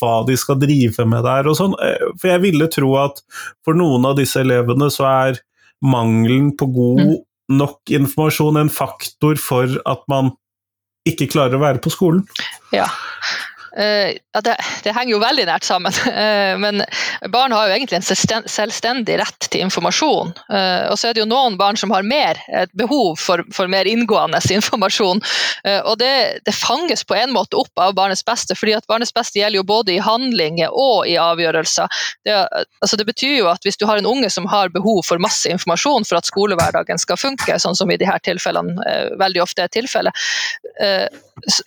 hva 0.00 0.14
de 0.28 0.36
skal 0.40 0.60
drive 0.62 1.06
med 1.08 1.26
der 1.26 1.50
og 1.50 1.58
sånn. 1.58 1.76
Eh, 1.82 2.08
for 2.18 2.32
jeg 2.32 2.44
ville 2.46 2.70
tro 2.72 2.94
at 3.02 3.22
for 3.66 3.78
noen 3.78 4.08
av 4.08 4.18
disse 4.20 4.42
elevene 4.42 4.90
så 4.92 5.08
er 5.10 5.42
mangelen 5.82 6.52
på 6.58 6.68
god 6.72 7.04
mm. 7.08 7.16
nok 7.58 7.94
informasjon 7.98 8.60
en 8.60 8.72
faktor 8.72 9.40
for 9.40 9.80
at 9.88 10.06
man 10.10 10.32
ikke 11.08 11.30
klarer 11.32 11.58
å 11.58 11.64
være 11.64 11.82
på 11.82 11.90
skolen. 11.90 12.22
Ja, 12.74 12.86
ja, 12.86 13.51
det, 13.74 14.56
det, 14.84 14.92
henger 14.92 15.14
jo 15.14 15.20
veldig 15.22 15.46
nært 15.48 15.64
sammen. 15.64 15.94
Uh, 16.04 16.58
men 16.64 16.82
barn 17.32 17.54
har 17.54 17.68
jo 17.68 17.76
egentlig 17.76 18.00
en 18.00 18.46
selvstendig 18.50 19.18
rett 19.20 19.48
til 19.48 19.64
informasjon. 19.66 20.34
Uh, 20.52 20.90
og 20.90 20.98
så 21.00 21.08
er 21.08 21.16
det 21.16 21.22
jo 21.22 21.30
noen 21.30 21.56
barn 21.60 21.78
som 21.80 21.92
har 21.94 22.04
mer 22.06 22.40
et 22.52 22.72
behov 22.78 23.16
for, 23.20 23.44
for 23.54 23.70
mer 23.72 23.88
inngående 23.88 24.42
informasjon. 24.58 25.22
og 25.86 25.94
det, 25.98 26.12
det, 26.46 26.52
fanges 26.52 27.04
på 27.06 27.16
en 27.16 27.32
måte 27.32 27.56
opp 27.56 27.80
av 27.80 27.94
barnets 27.96 28.24
beste, 28.26 28.54
fordi 28.58 28.74
at 28.76 28.86
barnets 28.90 29.14
beste 29.14 29.38
gjelder 29.40 29.60
jo 29.60 29.66
både 29.66 29.94
i 29.94 30.02
handlinger 30.02 30.74
og 30.76 31.06
i 31.08 31.16
avgjørelser. 31.20 32.02
Det, 32.26 32.36
altså 32.82 32.98
det 33.00 33.06
betyr 33.08 33.38
jo 33.38 33.48
at 33.50 33.64
hvis 33.64 33.78
du 33.80 33.86
har 33.88 34.00
en 34.00 34.08
unge 34.08 34.28
som 34.30 34.46
har 34.50 34.72
behov 34.74 35.02
for 35.06 35.22
masse 35.22 35.48
informasjon 35.50 36.06
for 36.08 36.18
at 36.18 36.28
skolehverdagen 36.28 37.00
skal 37.00 37.20
funke, 37.20 37.58
sånn 37.62 37.78
som 37.78 37.90
i 37.90 37.98
disse 38.00 38.18
tilfellene 38.26 38.96
veldig 39.20 39.42
ofte 39.44 39.64
er 39.64 39.72
tilfellet, 39.72 40.24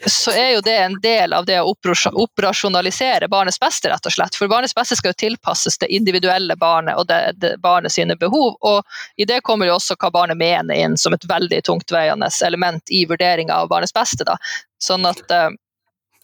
så 0.08 0.32
er 0.32 0.50
jo 0.54 0.62
det 0.62 0.76
en 0.78 0.96
del 1.02 1.34
av 1.34 1.46
det 1.46 1.58
å 1.62 1.74
operasjonalisere 1.74 3.28
barnets 3.28 3.60
beste, 3.60 3.90
rett 3.90 4.06
og 4.06 4.14
slett. 4.14 4.38
For 4.38 4.52
barnets 4.52 4.76
beste 4.78 4.98
skal 5.00 5.14
jo 5.14 5.20
tilpasses 5.26 5.80
det 5.82 5.90
individuelle 5.94 6.56
barnet 6.60 7.00
og 7.00 7.08
det, 7.10 7.36
det 7.42 7.56
barnet 7.64 7.94
sine 7.96 8.16
behov. 8.20 8.56
Og 8.62 8.84
i 9.18 9.28
det 9.28 9.42
kommer 9.48 9.70
jo 9.70 9.78
også 9.80 9.98
hva 10.00 10.12
barnet 10.14 10.40
mener 10.40 10.78
inn 10.78 10.98
som 11.02 11.18
et 11.18 11.28
veldig 11.30 11.64
tungtveiende 11.66 12.30
element 12.46 12.94
i 12.94 13.06
vurderinga 13.10 13.58
av 13.64 13.72
barnets 13.74 13.96
beste. 13.96 14.28
Da. 14.28 14.38
Sånn 14.84 15.08
at 15.10 15.26
uh, 15.34 15.50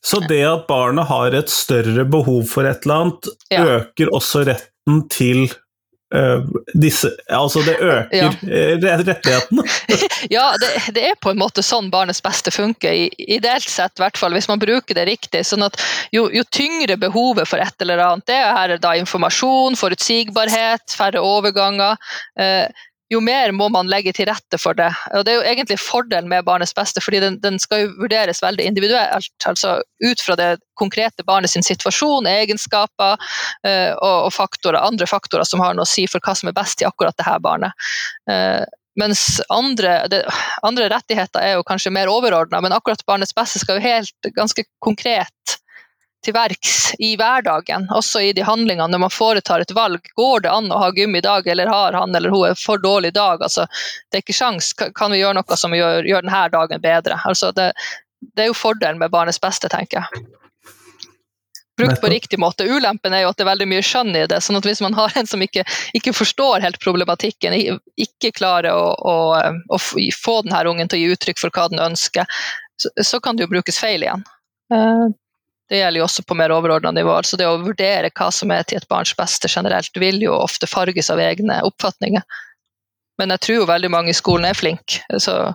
så 0.01 0.17
det 0.25 0.41
at 0.47 0.65
barnet 0.69 1.05
har 1.11 1.35
et 1.37 1.49
større 1.53 2.05
behov 2.09 2.47
for 2.49 2.65
et 2.65 2.85
eller 2.85 3.03
annet, 3.03 3.27
ja. 3.53 3.65
øker 3.77 4.09
også 4.17 4.45
retten 4.49 5.03
til 5.13 5.43
Uh, 6.11 6.43
disse, 6.73 7.07
altså 7.31 7.61
det 7.63 7.77
øker 7.79 8.17
ja. 8.17 8.29
Eh, 8.43 8.81
rettighetene. 8.83 9.63
ja, 10.35 10.49
det, 10.59 10.71
det, 10.97 11.05
er 11.07 11.19
på 11.23 11.31
en 11.31 11.39
måte 11.39 11.63
sånn 11.63 11.87
barnets 11.93 12.19
beste 12.23 12.51
funker, 12.51 13.07
ideelt 13.15 13.69
sett, 13.71 13.95
hvert 14.01 14.19
fall, 14.19 14.35
hvis 14.35 14.49
man 14.51 14.59
bruker 14.59 14.97
det 14.97 15.07
riktig. 15.07 15.45
sånn 15.47 15.63
at 15.63 15.79
Jo, 16.11 16.25
jo 16.35 16.43
tyngre 16.51 16.97
behovet 16.99 17.47
for 17.47 17.63
et 17.63 17.85
eller 17.85 18.03
annet, 18.03 18.27
det 18.27 18.41
er 18.43 18.75
da 18.83 18.93
informasjon, 18.99 19.79
forutsigbarhet, 19.79 20.83
færre 20.99 21.23
overganger. 21.23 21.95
Uh, 22.35 22.67
jo 23.11 23.19
mer 23.23 23.51
må 23.51 23.67
man 23.73 23.89
legge 23.91 24.13
til 24.15 24.29
rette 24.29 24.57
for 24.61 24.77
det. 24.77 24.89
Og 25.17 25.25
Det 25.25 25.33
er 25.33 25.39
jo 25.39 25.47
egentlig 25.51 25.77
fordelen 25.83 26.29
med 26.31 26.45
barnets 26.47 26.73
beste, 26.77 27.03
fordi 27.03 27.19
den, 27.23 27.39
den 27.43 27.59
skal 27.59 27.83
jo 27.83 27.93
vurderes 27.99 28.41
veldig 28.43 28.65
individuelt. 28.69 29.31
altså 29.45 29.81
Ut 30.03 30.23
fra 30.23 30.37
det 30.39 30.51
konkrete 30.79 31.25
barnets 31.27 31.57
situasjon, 31.67 32.29
egenskaper 32.29 33.17
uh, 33.19 33.93
og, 33.99 34.17
og 34.27 34.31
faktorer, 34.33 34.79
andre 34.79 35.07
faktorer 35.07 35.45
som 35.47 35.61
har 35.63 35.75
noe 35.75 35.85
å 35.85 35.91
si 35.91 36.07
for 36.09 36.23
hva 36.23 36.37
som 36.37 36.49
er 36.49 36.57
best 36.57 36.81
i 36.81 36.87
akkurat 36.87 37.17
det 37.19 37.27
her 37.27 37.43
barnet. 37.43 37.91
Uh, 38.31 38.63
mens 38.99 39.41
andre, 39.51 40.01
det, 40.11 40.23
andre, 40.67 40.89
rettigheter 40.91 41.43
er 41.43 41.53
jo 41.55 41.67
kanskje 41.67 41.93
mer 41.95 42.11
overordna, 42.11 42.59
men 42.63 42.75
akkurat 42.75 43.03
barnets 43.07 43.35
beste 43.35 43.61
skal 43.61 43.79
jo 43.79 43.85
helt 43.85 44.31
ganske 44.35 44.65
konkret 44.83 45.60
til 46.25 46.35
verks 46.35 46.91
i 47.01 47.15
hverdagen, 47.17 47.87
også 47.93 48.21
i 48.21 48.33
de 48.37 48.43
handlingene 48.45 48.91
når 48.93 49.03
man 49.05 49.13
foretar 49.13 49.63
et 49.63 49.73
valg. 49.75 50.05
Går 50.17 50.45
det 50.45 50.51
an 50.53 50.71
å 50.71 50.81
ha 50.83 50.91
gym 50.95 51.15
i 51.17 51.23
dag, 51.25 51.47
eller 51.47 51.71
har 51.71 51.97
han 51.97 52.15
eller 52.15 52.33
hun 52.33 52.51
en 52.51 52.59
for 52.59 52.81
dårlig 52.81 53.13
dag? 53.17 53.41
Altså, 53.41 53.65
det 54.09 54.19
er 54.19 54.25
ikke 54.25 54.37
sjans. 54.37 54.73
Kan 54.77 55.13
vi 55.13 55.21
gjøre 55.21 55.39
noe 55.39 55.57
som 55.57 55.73
gjør, 55.75 56.05
gjør 56.05 56.27
denne 56.27 56.43
dagen 56.53 56.83
bedre? 56.83 57.17
Altså, 57.25 57.51
det, 57.57 57.71
det, 58.21 58.45
er 58.45 58.51
jo 58.51 58.57
fordelen 58.57 59.01
med 59.01 59.13
barnets 59.13 59.41
beste, 59.41 59.71
tenker 59.71 60.03
jeg. 60.03 60.27
Brukt 61.81 62.01
på 62.03 62.11
riktig 62.11 62.37
måte. 62.39 62.67
Ulempen 62.69 63.13
er 63.15 63.23
jo 63.23 63.31
at 63.31 63.39
det 63.39 63.45
er 63.45 63.49
veldig 63.53 63.67
mye 63.71 63.85
skjønn 63.85 64.13
i 64.13 64.25
det. 64.29 64.41
sånn 64.45 64.59
at 64.59 64.67
Hvis 64.67 64.83
man 64.85 64.93
har 64.93 65.15
en 65.17 65.29
som 65.29 65.41
ikke, 65.41 65.63
ikke 65.97 66.13
forstår 66.13 66.61
helt 66.61 66.77
problematikken, 66.83 67.55
ikke 67.97 68.33
klarer 68.37 68.75
å, 68.75 68.91
å, 68.93 69.15
å, 69.65 69.79
få 69.81 70.41
denne 70.45 70.61
ungen 70.69 70.91
til 70.91 70.99
å 70.99 71.01
gi 71.01 71.15
uttrykk 71.15 71.41
for 71.41 71.55
hva 71.55 71.65
den 71.71 71.81
ønsker, 71.81 72.29
så, 72.77 72.93
så 73.01 73.21
kan 73.23 73.39
det 73.39 73.47
jo 73.47 73.53
brukes 73.55 73.81
feil 73.81 74.05
igjen. 74.05 74.27
Det 75.71 75.79
gjelder 75.79 76.01
jo 76.01 76.03
også 76.03 76.23
på 76.27 76.35
mer 76.35 76.51
overordna 76.51 76.91
nivå. 76.91 77.13
Så 77.23 77.39
det 77.39 77.47
å 77.47 77.59
vurdere 77.61 78.11
hva 78.11 78.27
som 78.35 78.51
er 78.51 78.65
til 78.67 78.81
et 78.81 78.89
barns 78.91 79.13
beste 79.15 79.47
generelt, 79.51 79.95
vil 79.95 80.19
jo 80.19 80.35
ofte 80.35 80.67
farges 80.67 81.07
av 81.13 81.21
egne 81.23 81.61
oppfatninger. 81.63 82.25
Men 83.21 83.31
jeg 83.35 83.45
tror 83.45 83.61
jo 83.61 83.69
veldig 83.69 83.91
mange 83.93 84.11
i 84.11 84.17
skolen 84.17 84.49
er 84.49 84.57
flinke, 84.57 85.03
så 85.21 85.53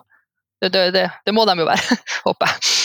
det, 0.62 0.70
det, 0.72 0.84
det, 0.94 1.08
det 1.26 1.34
må 1.36 1.44
de 1.48 1.56
jo 1.60 1.66
være, 1.68 1.98
håper 2.28 2.52
jeg. 2.52 2.76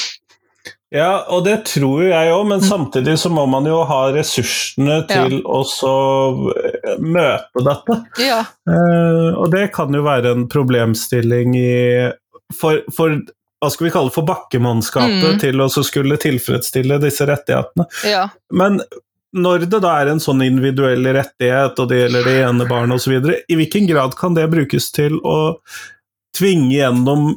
Ja, 0.91 1.11
og 1.31 1.45
det 1.45 1.61
tror 1.69 2.01
jeg 2.03 2.31
òg, 2.33 2.41
men 2.49 2.59
mm. 2.59 2.67
samtidig 2.67 3.13
så 3.21 3.29
må 3.31 3.45
man 3.47 3.67
jo 3.69 3.77
ha 3.87 4.01
ressursene 4.11 4.97
til 5.07 5.37
ja. 5.37 5.43
å 5.47 5.61
eh, 6.51 6.97
møte 6.99 7.63
dette. 7.63 7.97
Ja. 8.19 8.41
Uh, 8.67 9.39
og 9.39 9.53
det 9.55 9.69
kan 9.75 9.95
jo 9.95 10.03
være 10.03 10.33
en 10.35 10.49
problemstilling 10.51 11.55
i 11.55 11.71
for, 12.51 12.83
for 12.91 13.15
hva 13.61 13.69
skal 13.69 13.87
vi 13.87 13.93
kalle 13.93 14.13
for 14.13 14.25
bakkemannskapet 14.25 15.35
mm. 15.35 15.39
til 15.43 15.61
å 15.61 15.69
skulle 15.69 16.17
tilfredsstille 16.21 16.97
disse 17.03 17.27
rettighetene. 17.29 17.85
Ja. 18.09 18.25
Men 18.57 18.81
når 19.31 19.67
det 19.69 19.83
da 19.83 19.93
er 20.01 20.11
en 20.11 20.21
sånn 20.23 20.41
individuell 20.43 21.05
rettighet, 21.15 21.77
og 21.79 21.91
det 21.91 22.01
gjelder 22.01 22.27
det 22.27 22.35
ene 22.41 22.67
barnet 22.67 22.97
osv., 22.97 23.29
i 23.47 23.59
hvilken 23.59 23.87
grad 23.87 24.17
kan 24.19 24.35
det 24.35 24.49
brukes 24.51 24.89
til 24.95 25.19
å 25.21 25.37
tvinge 26.37 26.73
gjennom 26.73 27.29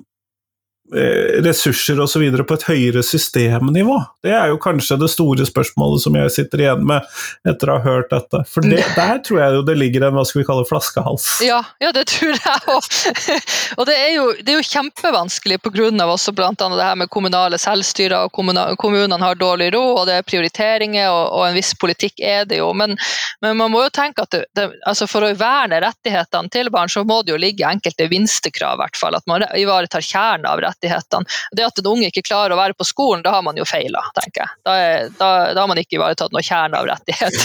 ressurser 1.44 2.00
osv. 2.00 2.22
på 2.46 2.56
et 2.56 2.66
høyere 2.68 3.02
systemnivå? 3.02 3.96
Det 4.24 4.32
er 4.32 4.50
jo 4.52 4.58
kanskje 4.62 4.98
det 5.00 5.10
store 5.12 5.46
spørsmålet 5.48 6.02
som 6.04 6.16
jeg 6.18 6.32
sitter 6.32 6.62
igjen 6.62 6.84
med 6.86 7.04
etter 7.48 7.70
å 7.70 7.78
ha 7.78 7.84
hørt 7.84 8.12
dette. 8.12 8.42
For 8.50 8.64
det, 8.64 8.84
der 8.96 9.20
tror 9.26 9.40
jeg 9.42 9.56
jo 9.58 9.64
det 9.66 9.76
ligger 9.80 10.06
en 10.06 10.18
hva 10.18 10.24
skal 10.28 10.42
vi 10.42 10.46
kalle 10.48 10.66
flaskehals. 10.68 11.26
Ja, 11.44 11.60
ja 11.82 11.90
det 11.94 12.06
tror 12.12 12.36
jeg 12.36 12.62
òg. 12.70 12.88
og 13.78 13.88
det 13.88 13.96
er, 13.98 14.10
jo, 14.16 14.28
det 14.40 14.54
er 14.54 14.60
jo 14.60 14.68
kjempevanskelig 14.68 15.60
pga. 15.64 15.90
også 16.06 16.34
bl.a. 16.36 16.52
det 16.54 16.86
her 16.86 17.00
med 17.00 17.10
kommunale 17.12 17.58
selvstyre, 17.60 18.24
og 18.26 18.32
kommunene 18.78 19.20
har 19.22 19.40
dårlig 19.40 19.72
råd, 19.74 19.92
og 19.98 20.06
det 20.08 20.18
er 20.20 20.28
prioriteringer, 20.28 21.10
og, 21.10 21.24
og, 21.32 21.46
en 21.48 21.58
viss 21.58 21.74
politikk 21.80 22.22
er 22.22 22.46
det 22.48 22.60
jo. 22.62 22.70
Men, 22.76 22.96
men 23.42 23.58
man 23.58 23.72
må 23.74 23.84
jo 23.86 23.92
tenke 23.94 24.24
at 24.24 24.34
det, 24.34 24.44
det, 24.56 24.70
altså 24.86 25.08
for 25.10 25.26
å 25.26 25.32
verne 25.38 25.82
rettighetene 25.82 26.52
til 26.54 26.70
barn, 26.74 26.92
så 26.92 27.04
må 27.06 27.22
det 27.24 27.34
jo 27.34 27.40
ligge 27.40 27.66
enkelte 27.68 28.08
vinstekrav, 28.12 28.78
i 28.78 28.84
hvert 28.84 29.00
fall. 29.00 29.18
At 29.18 29.26
man 29.30 29.44
ivaretar 29.58 30.04
kjernen 30.04 30.46
av 30.48 30.62
rettighetene 30.62 30.83
rettighetene. 30.84 31.24
Det 31.52 31.64
at 31.64 31.78
en 31.78 31.90
unge 31.90 32.08
ikke 32.10 32.24
klarer 32.26 32.54
å 32.54 32.58
være 32.58 32.76
på 32.76 32.86
skolen, 32.86 33.22
da 33.24 33.34
har 33.34 33.42
man 33.42 33.56
jo 33.56 33.66
feila, 33.68 34.02
tenker 34.16 34.44
jeg. 34.44 34.52
Da, 34.64 34.76
er, 34.76 35.08
da, 35.18 35.30
da, 35.52 35.60
har 35.62 35.70
man 35.70 35.80
ikke 35.80 35.98
ivaretatt 35.98 36.34
noe 36.34 36.44
kjerne 36.44 36.80
av 36.80 36.88
rettighet. 36.88 37.38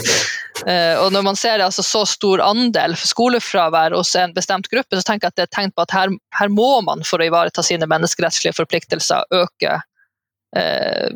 Uh, 0.65 0.95
og 1.03 1.13
når 1.15 1.25
man 1.29 1.39
ser 1.39 1.63
altså, 1.63 1.85
så 1.85 2.05
stor 2.09 2.43
andel 2.43 2.95
skolefravær 2.99 3.95
hos 3.97 4.15
en 4.19 4.33
bestemt 4.35 4.69
gruppe, 4.71 4.97
så 4.97 5.05
tenker 5.05 5.27
jeg 5.27 5.33
at 5.33 5.39
det 5.39 5.45
er 5.45 5.51
et 5.51 5.57
tegn 5.59 5.75
på 5.75 5.85
at 5.85 5.95
her, 5.95 6.15
her 6.39 6.53
må 6.53 6.71
man 6.85 7.05
for 7.07 7.21
å 7.21 7.29
ivareta 7.29 7.65
sine 7.65 7.89
menneskerettslige 7.89 8.57
forpliktelser 8.57 9.29
øke 9.35 9.79
uh, 9.79 11.07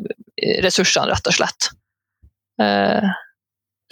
ressursene, 0.64 1.10
rett 1.12 1.30
og 1.30 1.38
slett. 1.40 1.72
Uh, 2.60 3.10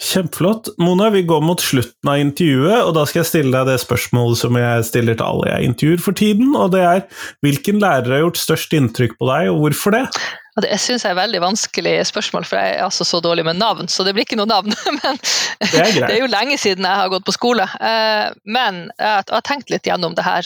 Kjempeflott. 0.03 0.73
Mona, 0.83 1.07
vi 1.13 1.23
går 1.27 1.41
mot 1.45 1.61
slutten 1.63 2.09
av 2.11 2.19
intervjuet, 2.19 2.83
og 2.83 2.93
da 2.97 3.05
skal 3.07 3.21
jeg 3.21 3.29
stille 3.29 3.55
deg 3.55 3.69
det 3.71 3.79
spørsmålet 3.81 4.41
som 4.41 4.59
jeg 4.59 4.85
stiller 4.89 5.17
til 5.19 5.25
alle 5.25 5.51
jeg 5.53 5.71
intervjuer 5.71 6.03
for 6.03 6.19
tiden, 6.19 6.55
og 6.59 6.73
det 6.75 6.83
er 6.83 7.03
hvilken 7.45 7.79
lærer 7.83 8.17
har 8.17 8.25
gjort 8.25 8.41
størst 8.41 8.75
inntrykk 8.75 9.15
på 9.19 9.29
deg, 9.31 9.51
og 9.53 9.61
hvorfor 9.63 9.95
det? 9.95 10.05
Ja, 10.53 10.61
det 10.67 10.77
syns 10.83 11.01
jeg 11.01 11.15
er 11.15 11.17
veldig 11.17 11.39
vanskelig 11.41 11.93
spørsmål, 12.11 12.43
for 12.45 12.59
jeg 12.59 12.75
er 12.75 12.83
altså 12.85 13.07
så 13.07 13.17
dårlig 13.25 13.45
med 13.47 13.57
navn. 13.57 13.87
Så 13.89 14.05
det 14.05 14.13
blir 14.13 14.27
ikke 14.27 14.37
noe 14.37 14.49
navn. 14.49 14.75
Men 14.99 15.17
det 15.63 15.71
er, 15.71 15.95
det 15.95 16.11
er, 16.11 16.19
jo 16.19 16.29
lenge 16.29 16.59
siden 16.61 16.85
jeg 16.85 16.99
har 16.99 17.09
gått 17.09 17.25
på 17.25 17.33
skole. 17.33 17.65
Eh, 17.81 18.27
men 18.45 18.83
jeg 18.99 19.25
har 19.31 19.45
tenkt 19.47 19.73
litt 19.73 19.87
gjennom 19.89 20.13
det 20.13 20.25
her. 20.27 20.45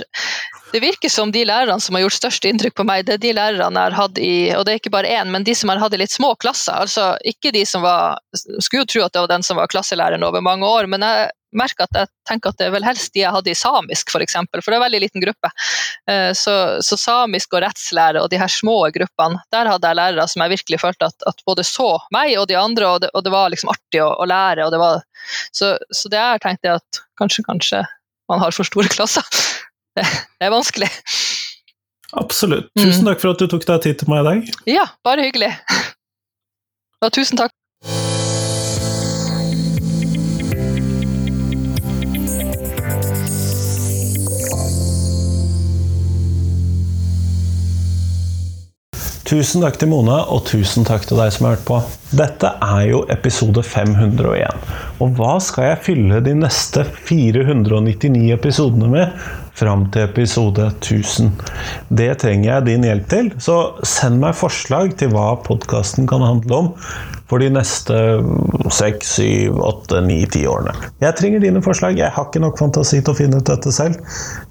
Det 0.71 0.82
virker 0.84 1.10
som 1.10 1.32
de 1.32 1.45
lærerne 1.47 1.80
som 1.82 1.95
har 1.95 2.03
gjort 2.03 2.17
størst 2.17 2.45
inntrykk 2.49 2.75
på 2.75 2.86
meg, 2.88 3.06
det 3.08 3.15
er 3.15 3.23
de 3.23 3.34
lærerne 3.38 3.80
jeg 3.80 3.91
har 3.91 3.95
hatt 3.95 4.19
i 4.19 4.34
og 4.58 4.65
det 4.67 4.73
er 4.73 4.82
ikke 4.82 4.93
bare 4.93 5.13
én, 5.21 5.32
men 5.32 5.45
de 5.47 5.56
som 5.56 5.71
har 5.71 5.80
hatt 5.80 5.95
i 5.95 6.01
litt 6.01 6.12
små 6.12 6.34
klasser. 6.41 6.75
altså 6.84 7.13
Ikke 7.27 7.53
de 7.56 7.63
som 7.65 7.86
var 7.86 8.19
Skulle 8.36 8.84
jo 8.84 8.91
tro 8.91 9.06
at 9.06 9.15
det 9.15 9.23
var 9.23 9.32
den 9.32 9.45
som 9.47 9.60
var 9.60 9.71
klasselæreren 9.71 10.25
over 10.27 10.43
mange 10.43 10.67
år, 10.67 10.89
men 10.91 11.06
jeg 11.06 11.30
merker 11.56 11.88
at 11.88 11.95
jeg 11.95 12.10
tenker 12.27 12.51
at 12.51 12.60
det 12.60 12.67
er 12.67 12.73
vel 12.75 12.86
helst 12.86 13.13
de 13.15 13.21
jeg 13.21 13.32
hadde 13.34 13.51
i 13.51 13.56
samisk, 13.58 14.10
f.eks., 14.10 14.13
for, 14.13 14.25
eksempel, 14.25 14.62
for 14.62 14.71
det 14.71 14.77
er 14.77 14.82
en 14.82 14.86
veldig 14.86 15.01
liten 15.06 15.23
gruppe. 15.23 15.51
Eh, 16.12 16.32
så, 16.36 16.56
så, 16.84 16.99
samisk 16.99 17.56
og 17.56 17.63
rettslære 17.63 18.21
og 18.21 18.30
de 18.32 18.41
her 18.41 18.51
små 18.51 18.75
gruppene, 18.93 19.39
der 19.56 19.71
hadde 19.71 19.88
jeg 19.88 19.99
lærere 20.01 20.27
som 20.27 20.43
jeg 20.43 20.58
virkelig 20.58 20.82
følte 20.84 21.10
at, 21.10 21.27
at 21.32 21.45
både 21.47 21.65
så 21.67 21.93
meg 22.13 22.36
og 22.41 22.49
de 22.51 22.60
andre, 22.60 22.91
og 22.91 23.06
det, 23.06 23.13
og 23.15 23.23
det 23.23 23.34
var 23.34 23.53
liksom 23.53 23.71
artig 23.71 24.03
å, 24.03 24.12
å 24.19 24.27
lære. 24.27 24.67
Var, 24.84 25.06
så, 25.56 25.77
så, 25.88 26.12
det 26.12 26.19
jeg 26.19 26.36
har 26.36 26.43
tenkt, 26.43 26.67
er 26.67 26.82
at 26.82 27.01
kanskje, 27.19 27.47
kanskje 27.47 27.86
man 28.27 28.43
har 28.43 28.51
for 28.56 28.67
store 28.67 28.91
klasser. 28.91 29.23
Det 30.06 30.50
er 30.50 30.54
vanskelig. 30.54 30.90
Absolutt. 32.18 32.70
Tusen 32.78 33.04
mm. 33.04 33.10
takk 33.10 33.24
for 33.24 33.34
at 33.34 33.42
du 33.42 33.50
tok 33.52 33.66
deg 33.68 33.84
tid 33.84 34.02
til 34.02 34.12
meg 34.12 34.24
i 34.24 34.28
dag. 34.30 34.52
Ja, 34.78 34.86
bare 35.06 35.28
hyggelig. 35.28 35.52
Og 37.04 37.14
tusen 37.14 37.40
takk. 37.40 37.57
Tusen 49.28 49.60
takk 49.60 49.76
til 49.76 49.90
Mona, 49.92 50.22
og 50.32 50.46
tusen 50.48 50.86
takk 50.88 51.04
til 51.04 51.20
deg 51.20 51.34
som 51.36 51.50
har 51.50 51.58
hørt 51.58 51.66
på. 51.68 51.78
Dette 52.16 52.48
er 52.63 52.84
jo 52.88 53.02
episode 53.12 53.60
501. 53.60 54.62
Og 55.04 55.18
hva 55.18 55.34
skal 55.44 55.66
jeg 55.74 55.82
fylle 55.90 56.22
de 56.24 56.32
neste 56.38 56.86
499 57.10 58.22
episodene 58.38 58.88
med 58.94 59.18
fram 59.60 59.84
til 59.92 60.06
episode 60.06 60.70
1000? 60.78 61.34
Det 62.00 62.08
trenger 62.24 62.54
jeg 62.54 62.68
din 62.70 62.88
hjelp 62.88 63.10
til, 63.12 63.28
så 63.44 63.58
send 63.84 64.22
meg 64.24 64.38
forslag 64.40 64.96
til 65.02 65.12
hva 65.12 65.34
podkasten 65.44 66.08
kan 66.08 66.24
handle 66.24 66.62
om 66.62 66.72
for 67.28 67.44
de 67.44 67.52
neste 67.52 68.00
6, 68.80 69.12
7, 69.12 69.60
8, 69.60 70.06
9, 70.08 70.22
10 70.38 70.48
årene. 70.54 70.78
Jeg 71.04 71.20
trenger 71.20 71.44
dine 71.44 71.66
forslag. 71.68 72.00
Jeg 72.00 72.16
har 72.16 72.30
ikke 72.30 72.46
nok 72.46 72.63
fantasi 72.63 73.02
til 73.02 73.12
å 73.12 73.20
finne 73.20 73.44
ut 73.44 73.52
dette 73.52 73.76
selv. 73.76 74.00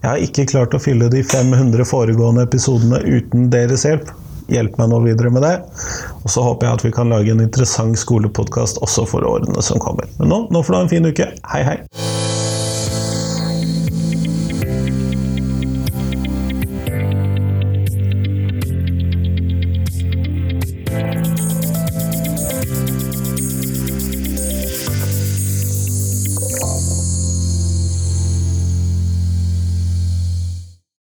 Jeg 0.04 0.10
har 0.10 0.28
ikke 0.28 0.48
klart 0.52 0.76
å 0.76 0.84
fylle 0.84 1.08
de 1.16 1.24
500 1.24 1.88
foregående 1.88 2.44
episodene 2.44 3.00
uten 3.08 3.48
deres 3.56 3.88
hjelp. 3.88 4.12
Hjelp 4.52 4.78
meg 4.78 4.92
nå 4.92 5.00
videre 5.06 5.32
med 5.34 5.42
det. 5.46 5.54
Og 6.22 6.30
så 6.30 6.44
håper 6.46 6.68
jeg 6.68 6.78
at 6.78 6.86
vi 6.86 6.94
kan 6.94 7.10
lage 7.10 7.34
en 7.34 7.42
interessant 7.42 7.98
skolepodkast 7.98 8.82
også 8.84 9.06
for 9.10 9.26
årene 9.26 9.64
som 9.64 9.82
kommer. 9.82 10.10
Men 10.20 10.32
nå, 10.32 10.44
nå 10.54 10.62
får 10.62 10.72
du 10.72 10.78
ha 10.78 10.86
en 10.86 10.94
fin 10.96 11.10
uke. 11.10 11.32
Hei, 11.50 11.62
hei! 11.66 12.35